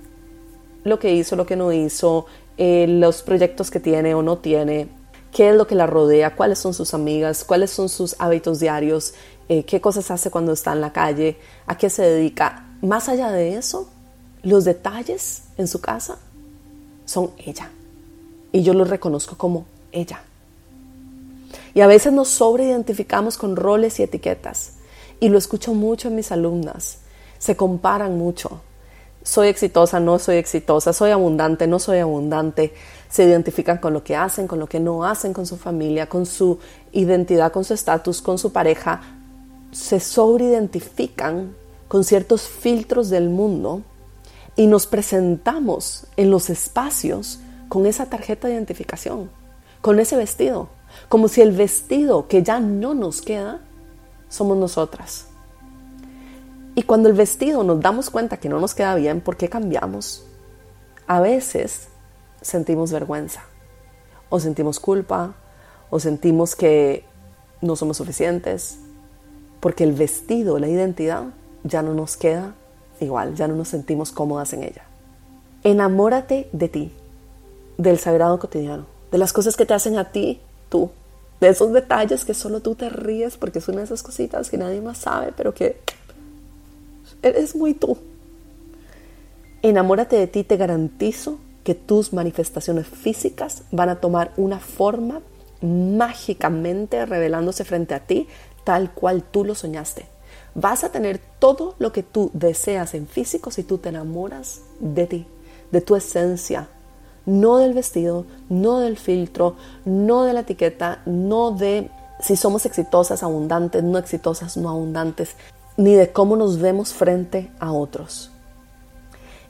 lo 0.83 0.97
que 0.99 1.13
hizo, 1.13 1.35
lo 1.35 1.45
que 1.45 1.55
no 1.55 1.71
hizo, 1.71 2.25
eh, 2.57 2.85
los 2.87 3.21
proyectos 3.21 3.69
que 3.69 3.79
tiene 3.79 4.15
o 4.15 4.21
no 4.21 4.37
tiene, 4.37 4.89
qué 5.31 5.49
es 5.49 5.55
lo 5.55 5.67
que 5.67 5.75
la 5.75 5.87
rodea, 5.87 6.35
cuáles 6.35 6.59
son 6.59 6.73
sus 6.73 6.93
amigas, 6.93 7.43
cuáles 7.43 7.71
son 7.71 7.89
sus 7.89 8.15
hábitos 8.19 8.59
diarios, 8.59 9.13
eh, 9.49 9.65
qué 9.65 9.81
cosas 9.81 10.09
hace 10.11 10.31
cuando 10.31 10.53
está 10.53 10.73
en 10.73 10.81
la 10.81 10.93
calle, 10.93 11.37
a 11.67 11.77
qué 11.77 11.89
se 11.89 12.03
dedica. 12.03 12.70
Más 12.81 13.09
allá 13.09 13.31
de 13.31 13.57
eso, 13.57 13.87
los 14.43 14.65
detalles 14.65 15.43
en 15.57 15.67
su 15.67 15.81
casa 15.81 16.17
son 17.05 17.31
ella. 17.37 17.69
Y 18.51 18.63
yo 18.63 18.73
los 18.73 18.89
reconozco 18.89 19.37
como 19.37 19.65
ella. 19.91 20.23
Y 21.73 21.81
a 21.81 21.87
veces 21.87 22.11
nos 22.11 22.27
sobreidentificamos 22.29 23.37
con 23.37 23.55
roles 23.55 23.99
y 23.99 24.03
etiquetas. 24.03 24.73
Y 25.19 25.29
lo 25.29 25.37
escucho 25.37 25.73
mucho 25.73 26.07
en 26.07 26.15
mis 26.15 26.31
alumnas. 26.31 26.97
Se 27.37 27.55
comparan 27.55 28.17
mucho. 28.17 28.61
Soy 29.23 29.49
exitosa, 29.49 29.99
no 29.99 30.17
soy 30.17 30.37
exitosa, 30.37 30.93
soy 30.93 31.11
abundante, 31.11 31.67
no 31.67 31.77
soy 31.77 31.99
abundante. 31.99 32.73
Se 33.09 33.23
identifican 33.23 33.77
con 33.77 33.93
lo 33.93 34.03
que 34.03 34.15
hacen, 34.15 34.47
con 34.47 34.59
lo 34.59 34.67
que 34.67 34.79
no 34.79 35.05
hacen, 35.05 35.31
con 35.33 35.45
su 35.45 35.57
familia, 35.57 36.09
con 36.09 36.25
su 36.25 36.57
identidad, 36.91 37.51
con 37.51 37.63
su 37.63 37.75
estatus, 37.75 38.21
con 38.21 38.39
su 38.39 38.51
pareja. 38.51 39.01
Se 39.71 39.99
sobreidentifican 39.99 41.55
con 41.91 42.05
ciertos 42.05 42.43
filtros 42.43 43.09
del 43.09 43.29
mundo 43.29 43.81
y 44.55 44.67
nos 44.67 44.87
presentamos 44.87 46.07
en 46.15 46.31
los 46.31 46.49
espacios 46.49 47.41
con 47.67 47.85
esa 47.85 48.05
tarjeta 48.05 48.47
de 48.47 48.53
identificación, 48.53 49.29
con 49.81 49.99
ese 49.99 50.15
vestido, 50.15 50.69
como 51.09 51.27
si 51.27 51.41
el 51.41 51.51
vestido 51.51 52.29
que 52.29 52.43
ya 52.43 52.61
no 52.61 52.93
nos 52.93 53.21
queda 53.21 53.59
somos 54.29 54.57
nosotras. 54.57 55.25
Y 56.75 56.83
cuando 56.83 57.09
el 57.09 57.13
vestido 57.13 57.61
nos 57.61 57.81
damos 57.81 58.09
cuenta 58.09 58.37
que 58.37 58.47
no 58.47 58.61
nos 58.61 58.73
queda 58.73 58.95
bien, 58.95 59.19
¿por 59.19 59.35
qué 59.35 59.49
cambiamos? 59.49 60.25
A 61.07 61.19
veces 61.19 61.89
sentimos 62.41 62.93
vergüenza, 62.93 63.43
o 64.29 64.39
sentimos 64.39 64.79
culpa, 64.79 65.33
o 65.89 65.99
sentimos 65.99 66.55
que 66.55 67.03
no 67.59 67.75
somos 67.75 67.97
suficientes, 67.97 68.77
porque 69.59 69.83
el 69.83 69.91
vestido, 69.91 70.57
la 70.57 70.69
identidad, 70.69 71.25
ya 71.63 71.81
no 71.81 71.93
nos 71.93 72.17
queda 72.17 72.53
igual, 72.99 73.35
ya 73.35 73.47
no 73.47 73.55
nos 73.55 73.69
sentimos 73.69 74.11
cómodas 74.11 74.53
en 74.53 74.63
ella. 74.63 74.83
Enamórate 75.63 76.49
de 76.51 76.69
ti, 76.69 76.91
del 77.77 77.97
sagrado 77.97 78.39
cotidiano, 78.39 78.85
de 79.11 79.17
las 79.17 79.33
cosas 79.33 79.55
que 79.55 79.65
te 79.65 79.73
hacen 79.73 79.97
a 79.97 80.11
ti, 80.11 80.39
tú, 80.69 80.91
de 81.39 81.49
esos 81.49 81.73
detalles 81.73 82.23
que 82.25 82.33
solo 82.33 82.61
tú 82.61 82.75
te 82.75 82.89
ríes 82.89 83.37
porque 83.37 83.61
son 83.61 83.79
esas 83.79 84.03
cositas 84.03 84.49
que 84.49 84.57
nadie 84.57 84.81
más 84.81 84.99
sabe, 84.99 85.33
pero 85.35 85.53
que 85.53 85.79
eres 87.23 87.55
muy 87.55 87.73
tú. 87.73 87.97
Enamórate 89.63 90.15
de 90.15 90.27
ti, 90.27 90.43
te 90.43 90.57
garantizo 90.57 91.39
que 91.63 91.75
tus 91.75 92.13
manifestaciones 92.13 92.87
físicas 92.87 93.63
van 93.71 93.89
a 93.89 93.99
tomar 93.99 94.31
una 94.37 94.59
forma 94.59 95.21
mágicamente 95.61 97.05
revelándose 97.05 97.63
frente 97.63 97.93
a 97.93 97.99
ti 97.99 98.27
tal 98.63 98.91
cual 98.91 99.23
tú 99.23 99.43
lo 99.43 99.55
soñaste. 99.55 100.05
Vas 100.53 100.83
a 100.83 100.89
tener 100.89 101.19
todo 101.39 101.75
lo 101.79 101.91
que 101.91 102.03
tú 102.03 102.29
deseas 102.33 102.93
en 102.93 103.07
físico 103.07 103.51
si 103.51 103.63
tú 103.63 103.77
te 103.77 103.89
enamoras 103.89 104.61
de 104.79 105.07
ti, 105.07 105.27
de 105.71 105.81
tu 105.81 105.95
esencia, 105.95 106.67
no 107.25 107.57
del 107.57 107.73
vestido, 107.73 108.25
no 108.49 108.79
del 108.79 108.97
filtro, 108.97 109.55
no 109.85 110.23
de 110.23 110.33
la 110.33 110.41
etiqueta, 110.41 111.01
no 111.05 111.51
de 111.51 111.89
si 112.19 112.35
somos 112.35 112.65
exitosas, 112.65 113.23
abundantes, 113.23 113.83
no 113.83 113.97
exitosas, 113.97 114.57
no 114.57 114.69
abundantes, 114.69 115.35
ni 115.77 115.95
de 115.95 116.11
cómo 116.11 116.35
nos 116.35 116.59
vemos 116.59 116.93
frente 116.93 117.51
a 117.59 117.71
otros. 117.71 118.31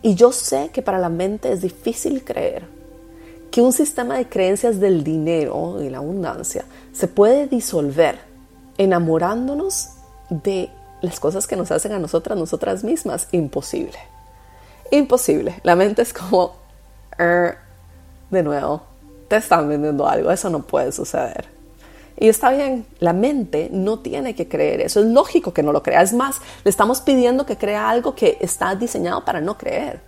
Y 0.01 0.15
yo 0.15 0.31
sé 0.31 0.70
que 0.72 0.81
para 0.81 1.00
la 1.00 1.10
mente 1.10 1.51
es 1.51 1.62
difícil 1.62 2.24
creer 2.24 2.65
que 3.51 3.62
un 3.62 3.74
sistema 3.74 4.17
de 4.17 4.29
creencias 4.29 4.79
del 4.79 5.03
dinero 5.03 5.81
y 5.84 5.89
la 5.89 5.98
abundancia 5.98 6.63
se 6.93 7.08
puede 7.08 7.48
disolver 7.48 8.20
enamorándonos 8.77 9.89
de 10.29 10.70
las 11.01 11.20
cosas 11.20 11.48
que 11.48 11.55
nos 11.55 11.72
hacen 11.72 11.91
a 11.93 12.00
nosotras, 12.00 12.38
nosotras 12.38 12.84
mismas. 12.84 13.27
Imposible. 13.31 13.98
Imposible. 14.91 15.60
La 15.63 15.75
mente 15.75 16.01
es 16.01 16.13
como, 16.13 16.55
er, 17.17 17.58
de 18.29 18.43
nuevo, 18.43 18.84
te 19.27 19.38
están 19.38 19.70
vendiendo 19.70 20.08
algo, 20.08 20.31
eso 20.31 20.50
no 20.50 20.63
puede 20.63 20.91
suceder. 20.91 21.46
Y 22.17 22.27
está 22.29 22.51
bien, 22.51 22.86
la 23.00 23.13
mente 23.13 23.70
no 23.72 24.00
tiene 24.00 24.36
que 24.36 24.48
creer 24.48 24.81
eso, 24.81 25.00
es 25.00 25.08
lógico 25.08 25.53
que 25.53 25.63
no 25.63 25.72
lo 25.72 25.81
crea. 25.81 26.01
Es 26.01 26.13
más, 26.13 26.38
le 26.63 26.70
estamos 26.70 27.01
pidiendo 27.01 27.46
que 27.46 27.58
crea 27.58 27.89
algo 27.89 28.13
que 28.13 28.38
está 28.41 28.75
diseñado 28.75 29.25
para 29.25 29.41
no 29.41 29.58
creer. 29.58 30.01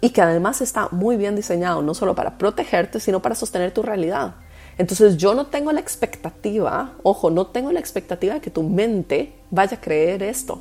Y 0.00 0.10
que 0.10 0.20
además 0.20 0.60
está 0.62 0.88
muy 0.90 1.16
bien 1.16 1.36
diseñado, 1.36 1.80
no 1.80 1.94
solo 1.94 2.14
para 2.14 2.38
protegerte, 2.38 2.98
sino 2.98 3.22
para 3.22 3.36
sostener 3.36 3.72
tu 3.72 3.82
realidad. 3.82 4.34
Entonces 4.78 5.16
yo 5.16 5.34
no 5.34 5.46
tengo 5.46 5.72
la 5.72 5.80
expectativa, 5.80 6.94
ojo, 7.02 7.30
no 7.30 7.46
tengo 7.46 7.72
la 7.72 7.80
expectativa 7.80 8.34
de 8.34 8.40
que 8.40 8.50
tu 8.50 8.62
mente 8.62 9.32
vaya 9.50 9.76
a 9.76 9.80
creer 9.80 10.22
esto. 10.22 10.60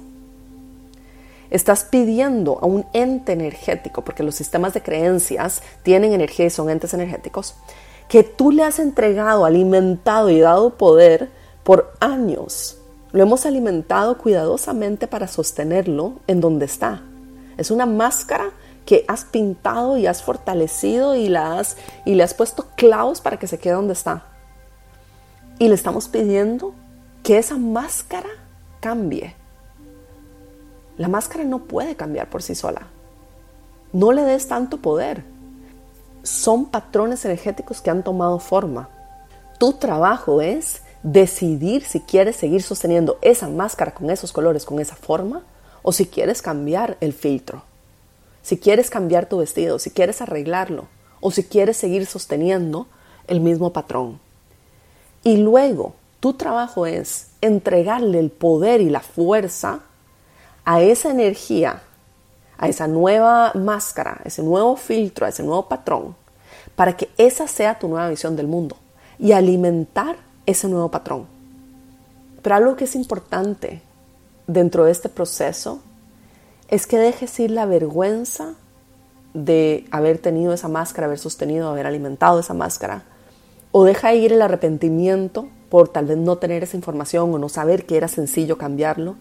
Estás 1.50 1.84
pidiendo 1.84 2.60
a 2.62 2.66
un 2.66 2.86
ente 2.94 3.34
energético, 3.34 4.04
porque 4.04 4.24
los 4.24 4.36
sistemas 4.36 4.74
de 4.74 4.82
creencias 4.82 5.62
tienen 5.84 6.14
energía 6.14 6.46
y 6.46 6.50
son 6.50 6.70
entes 6.70 6.94
energéticos, 6.94 7.56
que 8.08 8.24
tú 8.24 8.52
le 8.52 8.64
has 8.64 8.80
entregado, 8.80 9.46
alimentado 9.46 10.30
y 10.30 10.40
dado 10.40 10.78
poder 10.78 11.30
por 11.64 11.94
años. 12.00 12.78
Lo 13.12 13.24
hemos 13.24 13.46
alimentado 13.46 14.18
cuidadosamente 14.18 15.08
para 15.08 15.28
sostenerlo 15.28 16.14
en 16.28 16.40
donde 16.40 16.66
está. 16.66 17.02
Es 17.58 17.72
una 17.72 17.86
máscara 17.86 18.52
que 18.86 19.06
has 19.08 19.26
pintado 19.26 19.98
y 19.98 20.08
has 20.08 20.24
fortalecido 20.24 21.16
y, 21.16 21.30
la 21.30 21.60
has, 21.60 21.78
y 22.06 22.16
le 22.16 22.24
has 22.24 22.34
puesto 22.34 22.68
clavos 22.76 23.22
para 23.22 23.38
que 23.38 23.48
se 23.48 23.60
quede 23.60 23.74
donde 23.74 23.94
está. 23.94 24.26
Y 25.60 25.68
le 25.68 25.76
estamos 25.76 26.08
pidiendo 26.08 26.74
que 27.24 27.38
esa 27.38 27.58
máscara 27.58 28.30
cambie. 28.80 29.36
La 30.98 31.08
máscara 31.08 31.44
no 31.44 31.60
puede 31.60 31.96
cambiar 31.96 32.30
por 32.30 32.42
sí 32.42 32.56
sola. 32.56 32.88
No 33.94 34.12
le 34.12 34.24
des 34.24 34.48
tanto 34.48 34.78
poder. 34.78 35.24
Son 36.24 36.66
patrones 36.66 37.24
energéticos 37.26 37.82
que 37.82 37.90
han 37.90 38.04
tomado 38.04 38.40
forma. 38.40 38.90
Tu 39.60 39.74
trabajo 39.74 40.42
es 40.42 40.82
decidir 41.04 41.84
si 41.84 42.00
quieres 42.00 42.36
seguir 42.36 42.64
sosteniendo 42.64 43.18
esa 43.22 43.48
máscara 43.48 43.94
con 43.94 44.10
esos 44.10 44.32
colores, 44.32 44.66
con 44.66 44.80
esa 44.80 44.96
forma, 44.96 45.44
o 45.84 45.92
si 45.92 46.06
quieres 46.06 46.42
cambiar 46.42 46.98
el 47.02 47.14
filtro 47.14 47.64
si 48.42 48.58
quieres 48.58 48.90
cambiar 48.90 49.28
tu 49.28 49.38
vestido, 49.38 49.80
si 49.80 49.92
quieres 49.92 50.22
arreglarlo 50.22 50.88
o 51.20 51.32
si 51.32 51.44
quieres 51.44 51.78
seguir 51.78 52.06
sosteniendo 52.06 52.88
el 53.28 53.40
mismo 53.40 53.72
patrón. 53.72 54.20
Y 55.24 55.38
luego, 55.38 55.94
tu 56.20 56.34
trabajo 56.34 56.86
es 56.86 57.28
entregarle 57.42 58.20
el 58.20 58.32
poder 58.32 58.82
y 58.82 58.90
la 58.90 59.02
fuerza 59.02 59.82
a 60.66 60.82
esa 60.82 61.12
energía, 61.12 61.84
a 62.58 62.68
esa 62.68 62.88
nueva 62.88 63.52
máscara, 63.54 64.20
a 64.24 64.28
ese 64.28 64.44
nuevo 64.44 64.76
filtro, 64.76 65.26
a 65.26 65.30
ese 65.30 65.44
nuevo 65.44 65.68
patrón, 65.68 66.16
para 66.76 66.96
que 66.98 67.10
esa 67.18 67.48
sea 67.48 67.78
tu 67.78 67.88
nueva 67.88 68.10
visión 68.10 68.36
del 68.36 68.48
mundo 68.48 68.78
y 69.20 69.32
alimentar 69.32 70.18
ese 70.46 70.68
nuevo 70.68 70.90
patrón. 70.90 71.28
Pero 72.42 72.56
algo 72.56 72.76
que 72.76 72.86
es 72.86 72.96
importante 72.96 73.82
dentro 74.48 74.86
de 74.86 74.92
este 74.92 75.10
proceso 75.10 75.82
es 76.72 76.88
que 76.88 76.98
dejes 76.98 77.38
ir 77.40 77.52
la 77.52 77.66
vergüenza 77.66 78.56
de 79.34 79.86
haber 79.92 80.20
tenido 80.20 80.54
esa 80.54 80.70
máscara, 80.70 81.06
haber 81.06 81.20
sostenido, 81.20 81.70
haber 81.70 81.86
alimentado 81.86 82.40
esa 82.40 82.54
máscara. 82.54 83.04
O 83.74 83.84
deja 83.84 84.14
ir 84.14 84.32
el 84.32 84.42
arrepentimiento 84.42 85.48
por 85.70 85.90
tal 85.90 86.06
vez 86.06 86.18
no 86.18 86.38
tener 86.38 86.64
esa 86.64 86.78
información 86.78 87.34
o 87.34 87.38
no 87.38 87.50
saber 87.50 87.86
que 87.86 87.98
era 87.98 88.08
sencillo 88.08 88.58
cambiarlo. 88.58 89.16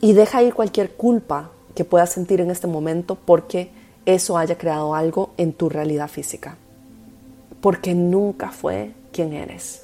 Y 0.00 0.14
deja 0.14 0.42
ir 0.42 0.52
cualquier 0.52 0.94
culpa 0.94 1.50
que 1.76 1.84
puedas 1.84 2.10
sentir 2.10 2.40
en 2.40 2.50
este 2.50 2.66
momento 2.66 3.16
porque 3.24 3.70
eso 4.04 4.36
haya 4.36 4.58
creado 4.58 4.96
algo 4.96 5.30
en 5.36 5.52
tu 5.52 5.68
realidad 5.68 6.08
física. 6.08 6.56
Porque 7.60 7.94
nunca 7.94 8.50
fue 8.50 8.92
quien 9.12 9.32
eres. 9.32 9.82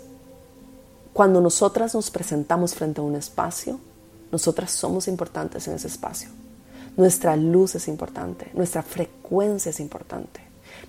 Cuando 1.13 1.41
nosotras 1.41 1.95
nos 1.95 2.11
presentamos 2.11 2.75
frente 2.75 3.01
a 3.01 3.05
un 3.05 3.15
espacio, 3.15 3.79
nosotras 4.33 4.73
somos 4.73 5.07
importantes 5.07 5.67
en 5.69 5.75
ese 5.75 5.87
espacio. 5.87 6.40
Nuestra 6.97 7.37
luz 7.37 7.75
es 7.75 7.89
importante, 7.89 8.51
nuestra 8.55 8.83
frecuencia 8.83 9.71
es 9.71 9.81
importante. 9.81 10.41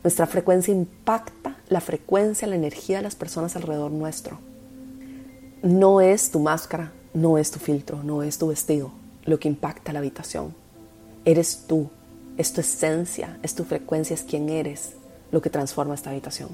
Nuestra 0.04 0.26
frecuencia 0.28 0.74
impacta 0.74 1.58
la 1.70 1.82
frecuencia, 1.82 2.48
la 2.48 2.56
energía 2.56 2.98
de 2.98 3.04
las 3.04 3.16
personas 3.16 3.56
alrededor 3.56 3.92
nuestro. 3.92 4.40
No 5.62 6.02
es 6.02 6.32
tu 6.32 6.40
máscara, 6.40 6.92
no 7.14 7.38
es 7.38 7.52
tu 7.52 7.60
filtro, 7.60 8.04
no 8.04 8.24
es 8.24 8.38
tu 8.38 8.48
vestido 8.48 8.92
lo 9.26 9.40
que 9.40 9.48
impacta 9.48 9.94
la 9.94 10.00
habitación. 10.00 10.54
Eres 11.26 11.66
tú, 11.68 11.90
es 12.38 12.54
tu 12.54 12.62
esencia, 12.62 13.38
es 13.44 13.54
tu 13.54 13.64
frecuencia, 13.64 14.14
es 14.14 14.24
quien 14.24 14.50
eres 14.50 14.94
lo 15.32 15.42
que 15.42 15.50
transforma 15.50 15.94
esta 15.94 16.10
habitación. 16.10 16.50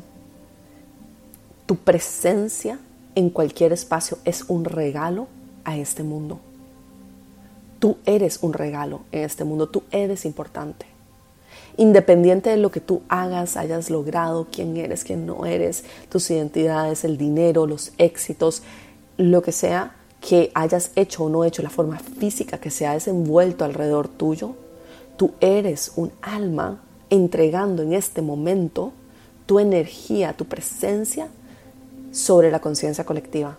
Tu 1.65 1.77
presencia 1.77 2.79
en 3.15 3.29
cualquier 3.29 3.73
espacio 3.73 4.17
es 4.25 4.43
un 4.47 4.65
regalo 4.65 5.27
a 5.63 5.77
este 5.77 6.03
mundo. 6.03 6.39
Tú 7.79 7.97
eres 8.05 8.39
un 8.41 8.53
regalo 8.53 9.01
en 9.11 9.23
este 9.23 9.43
mundo, 9.43 9.67
tú 9.67 9.83
eres 9.91 10.25
importante. 10.25 10.85
Independiente 11.77 12.49
de 12.49 12.57
lo 12.57 12.71
que 12.71 12.81
tú 12.81 13.03
hagas, 13.07 13.55
hayas 13.55 13.91
logrado, 13.91 14.47
quién 14.51 14.77
eres, 14.77 15.03
quién 15.03 15.27
no 15.27 15.45
eres, 15.45 15.83
tus 16.09 16.29
identidades, 16.31 17.03
el 17.03 17.17
dinero, 17.17 17.67
los 17.67 17.91
éxitos, 17.99 18.63
lo 19.17 19.43
que 19.43 19.51
sea 19.51 19.93
que 20.19 20.51
hayas 20.55 20.91
hecho 20.95 21.25
o 21.25 21.29
no 21.29 21.43
hecho, 21.43 21.61
la 21.61 21.69
forma 21.69 21.99
física 21.99 22.57
que 22.57 22.71
se 22.71 22.87
ha 22.87 22.93
desenvuelto 22.93 23.63
alrededor 23.63 24.07
tuyo, 24.07 24.55
tú 25.15 25.33
eres 25.39 25.91
un 25.95 26.11
alma 26.21 26.81
entregando 27.09 27.83
en 27.83 27.93
este 27.93 28.21
momento 28.21 28.91
tu 29.45 29.59
energía, 29.59 30.33
tu 30.33 30.45
presencia 30.45 31.27
sobre 32.11 32.51
la 32.51 32.59
conciencia 32.59 33.05
colectiva. 33.05 33.57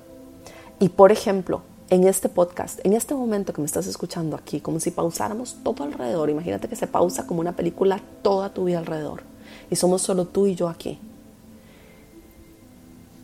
Y 0.81 0.91
por 0.91 1.13
ejemplo, 1.13 1.63
en 1.91 2.07
este 2.07 2.29
podcast, 2.29 2.81
en 2.85 2.93
este 2.93 3.15
momento 3.15 3.53
que 3.53 3.61
me 3.61 3.67
estás 3.67 3.87
escuchando 3.87 4.37
aquí, 4.37 4.61
como 4.61 4.79
si 4.81 4.91
pausáramos 4.91 5.57
todo 5.63 5.85
alrededor, 5.85 6.29
imagínate 6.29 6.69
que 6.69 6.77
se 6.77 6.87
pausa 6.87 7.27
como 7.27 7.41
una 7.41 7.57
película 7.57 8.01
toda 8.23 8.53
tu 8.53 8.65
vida 8.65 8.79
alrededor 8.79 9.23
y 9.71 9.77
somos 9.77 10.03
solo 10.03 10.27
tú 10.27 10.47
y 10.47 10.55
yo 10.55 10.69
aquí. 10.69 10.99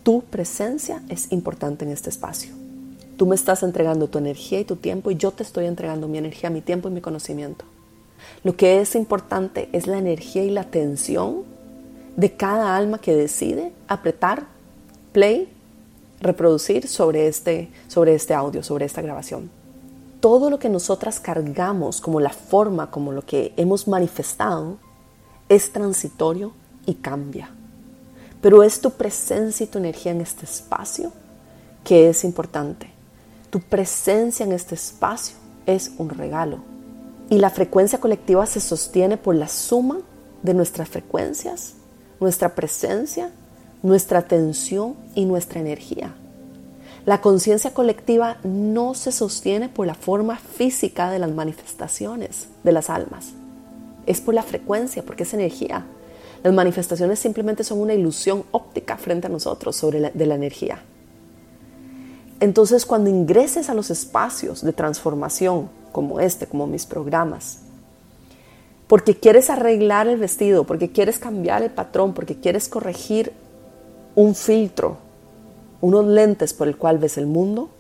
Tu 0.02 0.22
presencia 0.22 1.02
es 1.08 1.32
importante 1.32 1.84
en 1.84 1.90
este 1.90 2.10
espacio. 2.10 2.54
Tú 3.16 3.26
me 3.26 3.34
estás 3.34 3.62
entregando 3.62 4.08
tu 4.08 4.18
energía 4.18 4.60
y 4.60 4.64
tu 4.64 4.76
tiempo 4.76 5.10
y 5.10 5.16
yo 5.16 5.30
te 5.30 5.42
estoy 5.42 5.66
entregando 5.66 6.08
mi 6.08 6.18
energía, 6.18 6.50
mi 6.50 6.60
tiempo 6.60 6.88
y 6.88 6.92
mi 6.92 7.00
conocimiento. 7.00 7.64
Lo 8.42 8.56
que 8.56 8.80
es 8.80 8.94
importante 8.94 9.68
es 9.72 9.86
la 9.86 9.98
energía 9.98 10.42
y 10.42 10.50
la 10.50 10.62
atención 10.62 11.42
de 12.16 12.32
cada 12.32 12.76
alma 12.76 12.98
que 12.98 13.14
decide 13.14 13.72
apretar 13.88 14.46
play, 15.12 15.48
reproducir 16.24 16.88
sobre 16.88 17.28
este, 17.28 17.70
sobre 17.86 18.14
este 18.14 18.34
audio, 18.34 18.62
sobre 18.62 18.86
esta 18.86 19.02
grabación. 19.02 19.50
Todo 20.20 20.50
lo 20.50 20.58
que 20.58 20.68
nosotras 20.68 21.20
cargamos 21.20 22.00
como 22.00 22.18
la 22.18 22.30
forma, 22.30 22.90
como 22.90 23.12
lo 23.12 23.22
que 23.22 23.52
hemos 23.56 23.86
manifestado, 23.86 24.78
es 25.48 25.72
transitorio 25.72 26.52
y 26.86 26.94
cambia. 26.94 27.50
Pero 28.40 28.62
es 28.62 28.80
tu 28.80 28.90
presencia 28.90 29.64
y 29.64 29.66
tu 29.68 29.78
energía 29.78 30.12
en 30.12 30.20
este 30.20 30.44
espacio 30.44 31.12
que 31.84 32.08
es 32.08 32.24
importante. 32.24 32.90
Tu 33.50 33.60
presencia 33.60 34.44
en 34.44 34.52
este 34.52 34.74
espacio 34.74 35.36
es 35.66 35.92
un 35.98 36.08
regalo. 36.08 36.58
Y 37.30 37.38
la 37.38 37.50
frecuencia 37.50 38.00
colectiva 38.00 38.46
se 38.46 38.60
sostiene 38.60 39.16
por 39.16 39.34
la 39.34 39.48
suma 39.48 39.98
de 40.42 40.54
nuestras 40.54 40.88
frecuencias, 40.88 41.74
nuestra 42.20 42.54
presencia 42.54 43.30
nuestra 43.84 44.20
atención 44.20 44.96
y 45.14 45.26
nuestra 45.26 45.60
energía. 45.60 46.14
La 47.04 47.20
conciencia 47.20 47.74
colectiva 47.74 48.38
no 48.42 48.94
se 48.94 49.12
sostiene 49.12 49.68
por 49.68 49.86
la 49.86 49.94
forma 49.94 50.38
física 50.38 51.10
de 51.10 51.18
las 51.18 51.30
manifestaciones 51.30 52.48
de 52.64 52.72
las 52.72 52.88
almas, 52.88 53.34
es 54.06 54.22
por 54.22 54.34
la 54.34 54.42
frecuencia, 54.42 55.02
porque 55.04 55.24
es 55.24 55.34
energía. 55.34 55.84
Las 56.42 56.54
manifestaciones 56.54 57.18
simplemente 57.18 57.62
son 57.62 57.78
una 57.78 57.92
ilusión 57.92 58.44
óptica 58.52 58.96
frente 58.96 59.26
a 59.26 59.30
nosotros 59.30 59.76
sobre 59.76 60.00
la, 60.00 60.10
de 60.10 60.26
la 60.26 60.34
energía. 60.34 60.82
Entonces, 62.40 62.86
cuando 62.86 63.10
ingreses 63.10 63.68
a 63.68 63.74
los 63.74 63.90
espacios 63.90 64.62
de 64.62 64.72
transformación 64.72 65.68
como 65.92 66.20
este, 66.20 66.46
como 66.46 66.66
mis 66.66 66.86
programas, 66.86 67.58
porque 68.86 69.14
quieres 69.14 69.50
arreglar 69.50 70.08
el 70.08 70.18
vestido, 70.18 70.64
porque 70.64 70.90
quieres 70.90 71.18
cambiar 71.18 71.62
el 71.62 71.70
patrón, 71.70 72.14
porque 72.14 72.36
quieres 72.36 72.68
corregir 72.68 73.32
un 74.14 74.34
filtro, 74.34 74.98
unos 75.80 76.06
lentes 76.06 76.54
por 76.54 76.68
el 76.68 76.76
cual 76.76 76.98
ves 76.98 77.18
el 77.18 77.26
mundo, 77.26 77.70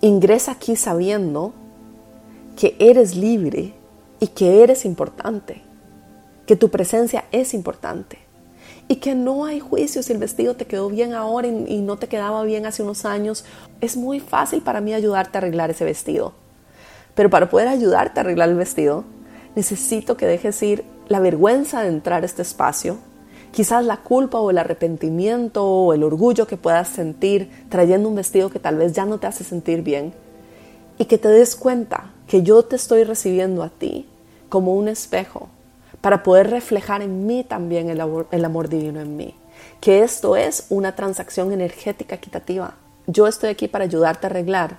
ingresa 0.00 0.52
aquí 0.52 0.76
sabiendo 0.76 1.52
que 2.56 2.76
eres 2.78 3.16
libre 3.16 3.74
y 4.20 4.28
que 4.28 4.62
eres 4.62 4.84
importante, 4.84 5.62
que 6.46 6.56
tu 6.56 6.70
presencia 6.70 7.24
es 7.32 7.54
importante 7.54 8.18
y 8.88 8.96
que 8.96 9.14
no 9.14 9.44
hay 9.44 9.60
juicio 9.60 10.02
si 10.02 10.12
el 10.12 10.18
vestido 10.18 10.56
te 10.56 10.66
quedó 10.66 10.88
bien 10.88 11.14
ahora 11.14 11.48
y 11.48 11.80
no 11.80 11.96
te 11.96 12.08
quedaba 12.08 12.42
bien 12.44 12.66
hace 12.66 12.82
unos 12.82 13.04
años. 13.04 13.44
Es 13.80 13.96
muy 13.96 14.20
fácil 14.20 14.62
para 14.62 14.80
mí 14.80 14.92
ayudarte 14.92 15.38
a 15.38 15.40
arreglar 15.40 15.70
ese 15.70 15.84
vestido. 15.84 16.34
Pero 17.14 17.30
para 17.30 17.48
poder 17.48 17.68
ayudarte 17.68 18.20
a 18.20 18.22
arreglar 18.22 18.50
el 18.50 18.56
vestido, 18.56 19.04
necesito 19.54 20.16
que 20.16 20.26
dejes 20.26 20.62
ir 20.62 20.84
la 21.08 21.20
vergüenza 21.20 21.82
de 21.82 21.88
entrar 21.88 22.22
a 22.22 22.26
este 22.26 22.42
espacio, 22.42 22.98
quizás 23.54 23.84
la 23.84 23.98
culpa 23.98 24.40
o 24.40 24.50
el 24.50 24.58
arrepentimiento 24.58 25.64
o 25.64 25.94
el 25.94 26.02
orgullo 26.02 26.48
que 26.48 26.56
puedas 26.56 26.88
sentir 26.88 27.48
trayendo 27.68 28.08
un 28.08 28.16
vestido 28.16 28.50
que 28.50 28.58
tal 28.58 28.76
vez 28.76 28.94
ya 28.94 29.06
no 29.06 29.18
te 29.18 29.28
hace 29.28 29.44
sentir 29.44 29.82
bien 29.82 30.12
y 30.98 31.04
que 31.04 31.18
te 31.18 31.28
des 31.28 31.54
cuenta 31.54 32.10
que 32.26 32.42
yo 32.42 32.64
te 32.64 32.74
estoy 32.74 33.04
recibiendo 33.04 33.62
a 33.62 33.68
ti 33.68 34.08
como 34.48 34.74
un 34.74 34.88
espejo 34.88 35.48
para 36.00 36.24
poder 36.24 36.50
reflejar 36.50 37.00
en 37.00 37.28
mí 37.28 37.44
también 37.44 37.90
el 37.90 38.00
amor, 38.00 38.26
el 38.32 38.44
amor 38.44 38.68
divino 38.68 39.00
en 39.00 39.16
mí. 39.16 39.36
Que 39.80 40.02
esto 40.02 40.34
es 40.34 40.66
una 40.68 40.96
transacción 40.96 41.52
energética 41.52 42.16
equitativa. 42.16 42.74
Yo 43.06 43.28
estoy 43.28 43.50
aquí 43.50 43.68
para 43.68 43.84
ayudarte 43.84 44.26
a 44.26 44.30
arreglar 44.30 44.78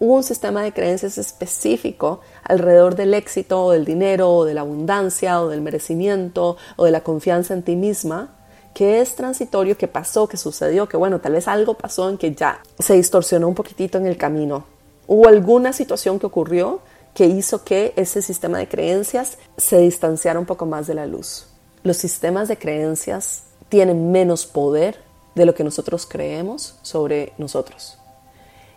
un 0.00 0.22
sistema 0.22 0.62
de 0.62 0.72
creencias 0.72 1.18
específico 1.18 2.20
alrededor 2.44 2.94
del 2.94 3.14
éxito 3.14 3.70
del 3.70 3.84
dinero 3.84 4.44
de 4.44 4.54
la 4.54 4.60
abundancia 4.60 5.42
o 5.42 5.48
del 5.48 5.60
merecimiento 5.60 6.56
o 6.76 6.84
de 6.84 6.90
la 6.90 7.02
confianza 7.02 7.54
en 7.54 7.62
ti 7.62 7.74
misma, 7.74 8.34
que 8.74 9.00
es 9.00 9.16
transitorio, 9.16 9.76
que 9.76 9.88
pasó, 9.88 10.28
que 10.28 10.36
sucedió, 10.36 10.88
que 10.88 10.96
bueno, 10.96 11.20
tal 11.20 11.32
vez 11.32 11.48
algo 11.48 11.74
pasó 11.74 12.08
en 12.08 12.16
que 12.16 12.34
ya 12.34 12.60
se 12.78 12.94
distorsionó 12.94 13.48
un 13.48 13.54
poquitito 13.54 13.98
en 13.98 14.06
el 14.06 14.16
camino. 14.16 14.64
Hubo 15.06 15.26
alguna 15.26 15.72
situación 15.72 16.18
que 16.18 16.26
ocurrió 16.26 16.80
que 17.14 17.26
hizo 17.26 17.64
que 17.64 17.92
ese 17.96 18.22
sistema 18.22 18.58
de 18.58 18.68
creencias 18.68 19.38
se 19.56 19.78
distanciara 19.78 20.38
un 20.38 20.46
poco 20.46 20.66
más 20.66 20.86
de 20.86 20.94
la 20.94 21.06
luz. 21.06 21.46
Los 21.82 21.96
sistemas 21.96 22.46
de 22.46 22.56
creencias 22.56 23.44
tienen 23.68 24.12
menos 24.12 24.46
poder 24.46 25.02
de 25.34 25.44
lo 25.44 25.54
que 25.54 25.64
nosotros 25.64 26.06
creemos 26.06 26.76
sobre 26.82 27.32
nosotros. 27.38 27.97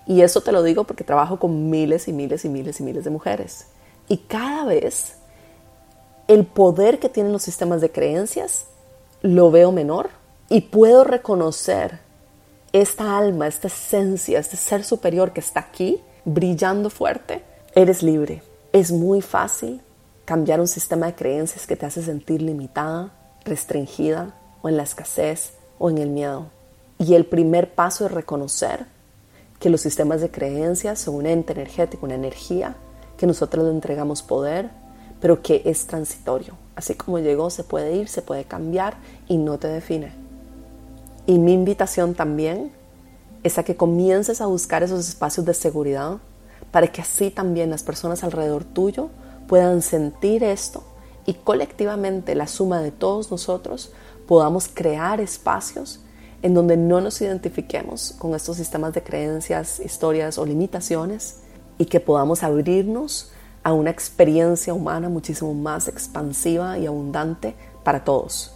Y 0.05 0.21
eso 0.21 0.41
te 0.41 0.51
lo 0.51 0.63
digo 0.63 0.83
porque 0.83 1.03
trabajo 1.03 1.39
con 1.39 1.69
miles 1.69 2.07
y 2.07 2.13
miles 2.13 2.45
y 2.45 2.49
miles 2.49 2.79
y 2.79 2.83
miles 2.83 3.03
de 3.03 3.09
mujeres. 3.11 3.67
Y 4.07 4.17
cada 4.17 4.65
vez 4.65 5.15
el 6.27 6.45
poder 6.45 6.99
que 6.99 7.09
tienen 7.09 7.31
los 7.31 7.43
sistemas 7.43 7.81
de 7.81 7.91
creencias 7.91 8.65
lo 9.21 9.51
veo 9.51 9.71
menor 9.71 10.09
y 10.49 10.61
puedo 10.61 11.03
reconocer 11.03 11.99
esta 12.73 13.17
alma, 13.17 13.47
esta 13.47 13.67
esencia, 13.67 14.39
este 14.39 14.57
ser 14.57 14.83
superior 14.83 15.33
que 15.33 15.39
está 15.39 15.59
aquí 15.59 16.01
brillando 16.25 16.89
fuerte. 16.89 17.43
Eres 17.75 18.01
libre. 18.01 18.41
Es 18.73 18.91
muy 18.91 19.21
fácil 19.21 19.81
cambiar 20.25 20.59
un 20.59 20.67
sistema 20.67 21.07
de 21.07 21.15
creencias 21.15 21.67
que 21.67 21.75
te 21.75 21.85
hace 21.85 22.01
sentir 22.01 22.41
limitada, 22.41 23.11
restringida 23.43 24.35
o 24.61 24.69
en 24.69 24.77
la 24.77 24.83
escasez 24.83 25.53
o 25.77 25.89
en 25.89 25.97
el 25.97 26.09
miedo. 26.09 26.47
Y 26.97 27.15
el 27.15 27.25
primer 27.25 27.73
paso 27.73 28.05
es 28.05 28.11
reconocer 28.11 28.85
que 29.61 29.69
los 29.69 29.79
sistemas 29.79 30.19
de 30.19 30.31
creencias 30.31 30.99
son 30.99 31.15
un 31.15 31.27
ente 31.27 31.53
energético, 31.53 32.07
una 32.07 32.15
energía, 32.15 32.75
que 33.15 33.27
nosotros 33.27 33.63
le 33.63 33.71
entregamos 33.71 34.23
poder, 34.23 34.71
pero 35.21 35.43
que 35.43 35.61
es 35.65 35.85
transitorio. 35.85 36.55
Así 36.75 36.95
como 36.95 37.19
llegó, 37.19 37.51
se 37.51 37.63
puede 37.63 37.95
ir, 37.95 38.09
se 38.09 38.23
puede 38.23 38.43
cambiar 38.43 38.95
y 39.27 39.37
no 39.37 39.59
te 39.59 39.67
define. 39.67 40.11
Y 41.27 41.37
mi 41.37 41.53
invitación 41.53 42.15
también 42.15 42.71
es 43.43 43.59
a 43.59 43.63
que 43.63 43.75
comiences 43.75 44.41
a 44.41 44.47
buscar 44.47 44.81
esos 44.81 45.07
espacios 45.07 45.45
de 45.45 45.53
seguridad 45.53 46.17
para 46.71 46.87
que 46.87 47.01
así 47.01 47.29
también 47.29 47.69
las 47.69 47.83
personas 47.83 48.23
alrededor 48.23 48.63
tuyo 48.63 49.09
puedan 49.47 49.83
sentir 49.83 50.43
esto 50.43 50.83
y 51.27 51.35
colectivamente 51.35 52.33
la 52.33 52.47
suma 52.47 52.81
de 52.81 52.91
todos 52.91 53.29
nosotros 53.29 53.91
podamos 54.27 54.67
crear 54.73 55.21
espacios 55.21 55.99
en 56.41 56.53
donde 56.53 56.77
no 56.77 57.01
nos 57.01 57.21
identifiquemos 57.21 58.15
con 58.17 58.33
estos 58.33 58.57
sistemas 58.57 58.93
de 58.93 59.03
creencias, 59.03 59.79
historias 59.79 60.37
o 60.37 60.45
limitaciones 60.45 61.39
y 61.77 61.85
que 61.85 61.99
podamos 61.99 62.43
abrirnos 62.43 63.31
a 63.63 63.73
una 63.73 63.91
experiencia 63.91 64.73
humana 64.73 65.09
muchísimo 65.09 65.53
más 65.53 65.87
expansiva 65.87 66.77
y 66.77 66.87
abundante 66.87 67.55
para 67.83 68.03
todos. 68.03 68.55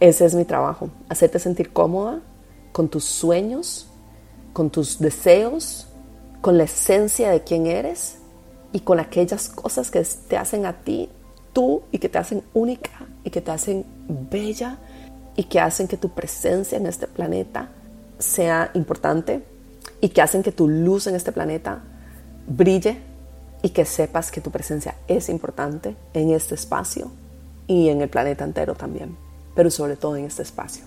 Ese 0.00 0.24
es 0.24 0.34
mi 0.34 0.44
trabajo, 0.44 0.90
hacerte 1.08 1.38
sentir 1.38 1.72
cómoda 1.72 2.20
con 2.72 2.88
tus 2.88 3.04
sueños, 3.04 3.88
con 4.52 4.70
tus 4.70 4.98
deseos, 4.98 5.86
con 6.40 6.58
la 6.58 6.64
esencia 6.64 7.30
de 7.30 7.42
quién 7.42 7.66
eres 7.66 8.18
y 8.72 8.80
con 8.80 9.00
aquellas 9.00 9.48
cosas 9.48 9.90
que 9.90 10.04
te 10.28 10.36
hacen 10.36 10.66
a 10.66 10.80
ti 10.80 11.08
tú 11.52 11.82
y 11.90 11.98
que 11.98 12.08
te 12.08 12.18
hacen 12.18 12.42
única 12.52 12.90
y 13.22 13.30
que 13.30 13.40
te 13.40 13.50
hacen 13.50 13.86
bella 14.30 14.78
y 15.36 15.44
que 15.44 15.60
hacen 15.60 15.88
que 15.88 15.96
tu 15.96 16.10
presencia 16.10 16.78
en 16.78 16.86
este 16.86 17.06
planeta 17.06 17.68
sea 18.18 18.70
importante 18.74 19.44
y 20.00 20.10
que 20.10 20.22
hacen 20.22 20.42
que 20.42 20.52
tu 20.52 20.68
luz 20.68 21.06
en 21.06 21.14
este 21.14 21.32
planeta 21.32 21.82
brille 22.46 22.98
y 23.62 23.70
que 23.70 23.84
sepas 23.84 24.30
que 24.30 24.40
tu 24.40 24.50
presencia 24.50 24.94
es 25.08 25.28
importante 25.28 25.96
en 26.12 26.30
este 26.30 26.54
espacio 26.54 27.10
y 27.66 27.88
en 27.88 28.02
el 28.02 28.10
planeta 28.10 28.44
entero 28.44 28.74
también, 28.74 29.16
pero 29.54 29.70
sobre 29.70 29.96
todo 29.96 30.16
en 30.16 30.26
este 30.26 30.42
espacio. 30.42 30.84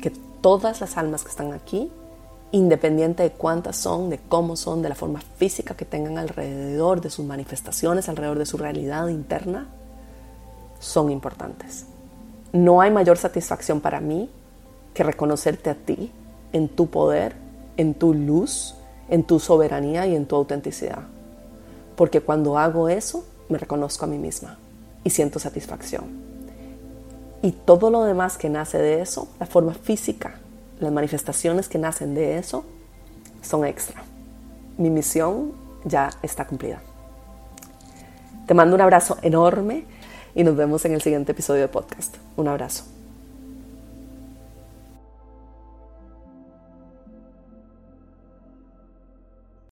Que 0.00 0.10
todas 0.40 0.80
las 0.80 0.96
almas 0.96 1.22
que 1.22 1.30
están 1.30 1.52
aquí, 1.52 1.90
independiente 2.52 3.22
de 3.22 3.32
cuántas 3.32 3.76
son, 3.76 4.08
de 4.08 4.18
cómo 4.18 4.56
son, 4.56 4.80
de 4.80 4.88
la 4.88 4.94
forma 4.94 5.20
física 5.36 5.76
que 5.76 5.84
tengan 5.84 6.16
alrededor, 6.16 7.00
de 7.00 7.10
sus 7.10 7.26
manifestaciones, 7.26 8.08
alrededor 8.08 8.38
de 8.38 8.46
su 8.46 8.56
realidad 8.56 9.08
interna, 9.08 9.66
son 10.80 11.10
importantes. 11.10 11.86
No 12.56 12.80
hay 12.80 12.90
mayor 12.90 13.18
satisfacción 13.18 13.82
para 13.82 14.00
mí 14.00 14.30
que 14.94 15.02
reconocerte 15.02 15.68
a 15.68 15.74
ti 15.74 16.10
en 16.54 16.68
tu 16.68 16.88
poder, 16.88 17.34
en 17.76 17.92
tu 17.92 18.14
luz, 18.14 18.74
en 19.10 19.24
tu 19.24 19.40
soberanía 19.40 20.06
y 20.06 20.16
en 20.16 20.24
tu 20.24 20.36
autenticidad. 20.36 21.00
Porque 21.96 22.22
cuando 22.22 22.56
hago 22.56 22.88
eso, 22.88 23.26
me 23.50 23.58
reconozco 23.58 24.06
a 24.06 24.08
mí 24.08 24.16
misma 24.16 24.56
y 25.04 25.10
siento 25.10 25.38
satisfacción. 25.38 26.04
Y 27.42 27.52
todo 27.52 27.90
lo 27.90 28.04
demás 28.04 28.38
que 28.38 28.48
nace 28.48 28.78
de 28.78 29.02
eso, 29.02 29.28
la 29.38 29.44
forma 29.44 29.74
física, 29.74 30.36
las 30.80 30.90
manifestaciones 30.90 31.68
que 31.68 31.76
nacen 31.76 32.14
de 32.14 32.38
eso, 32.38 32.64
son 33.42 33.66
extra. 33.66 34.02
Mi 34.78 34.88
misión 34.88 35.52
ya 35.84 36.08
está 36.22 36.46
cumplida. 36.46 36.80
Te 38.46 38.54
mando 38.54 38.76
un 38.76 38.80
abrazo 38.80 39.18
enorme 39.20 39.84
y 40.36 40.44
nos 40.44 40.54
vemos 40.54 40.84
en 40.84 40.92
el 40.92 41.02
siguiente 41.02 41.32
episodio 41.32 41.62
de 41.62 41.68
podcast. 41.68 42.16
Un 42.36 42.46
abrazo. 42.46 42.95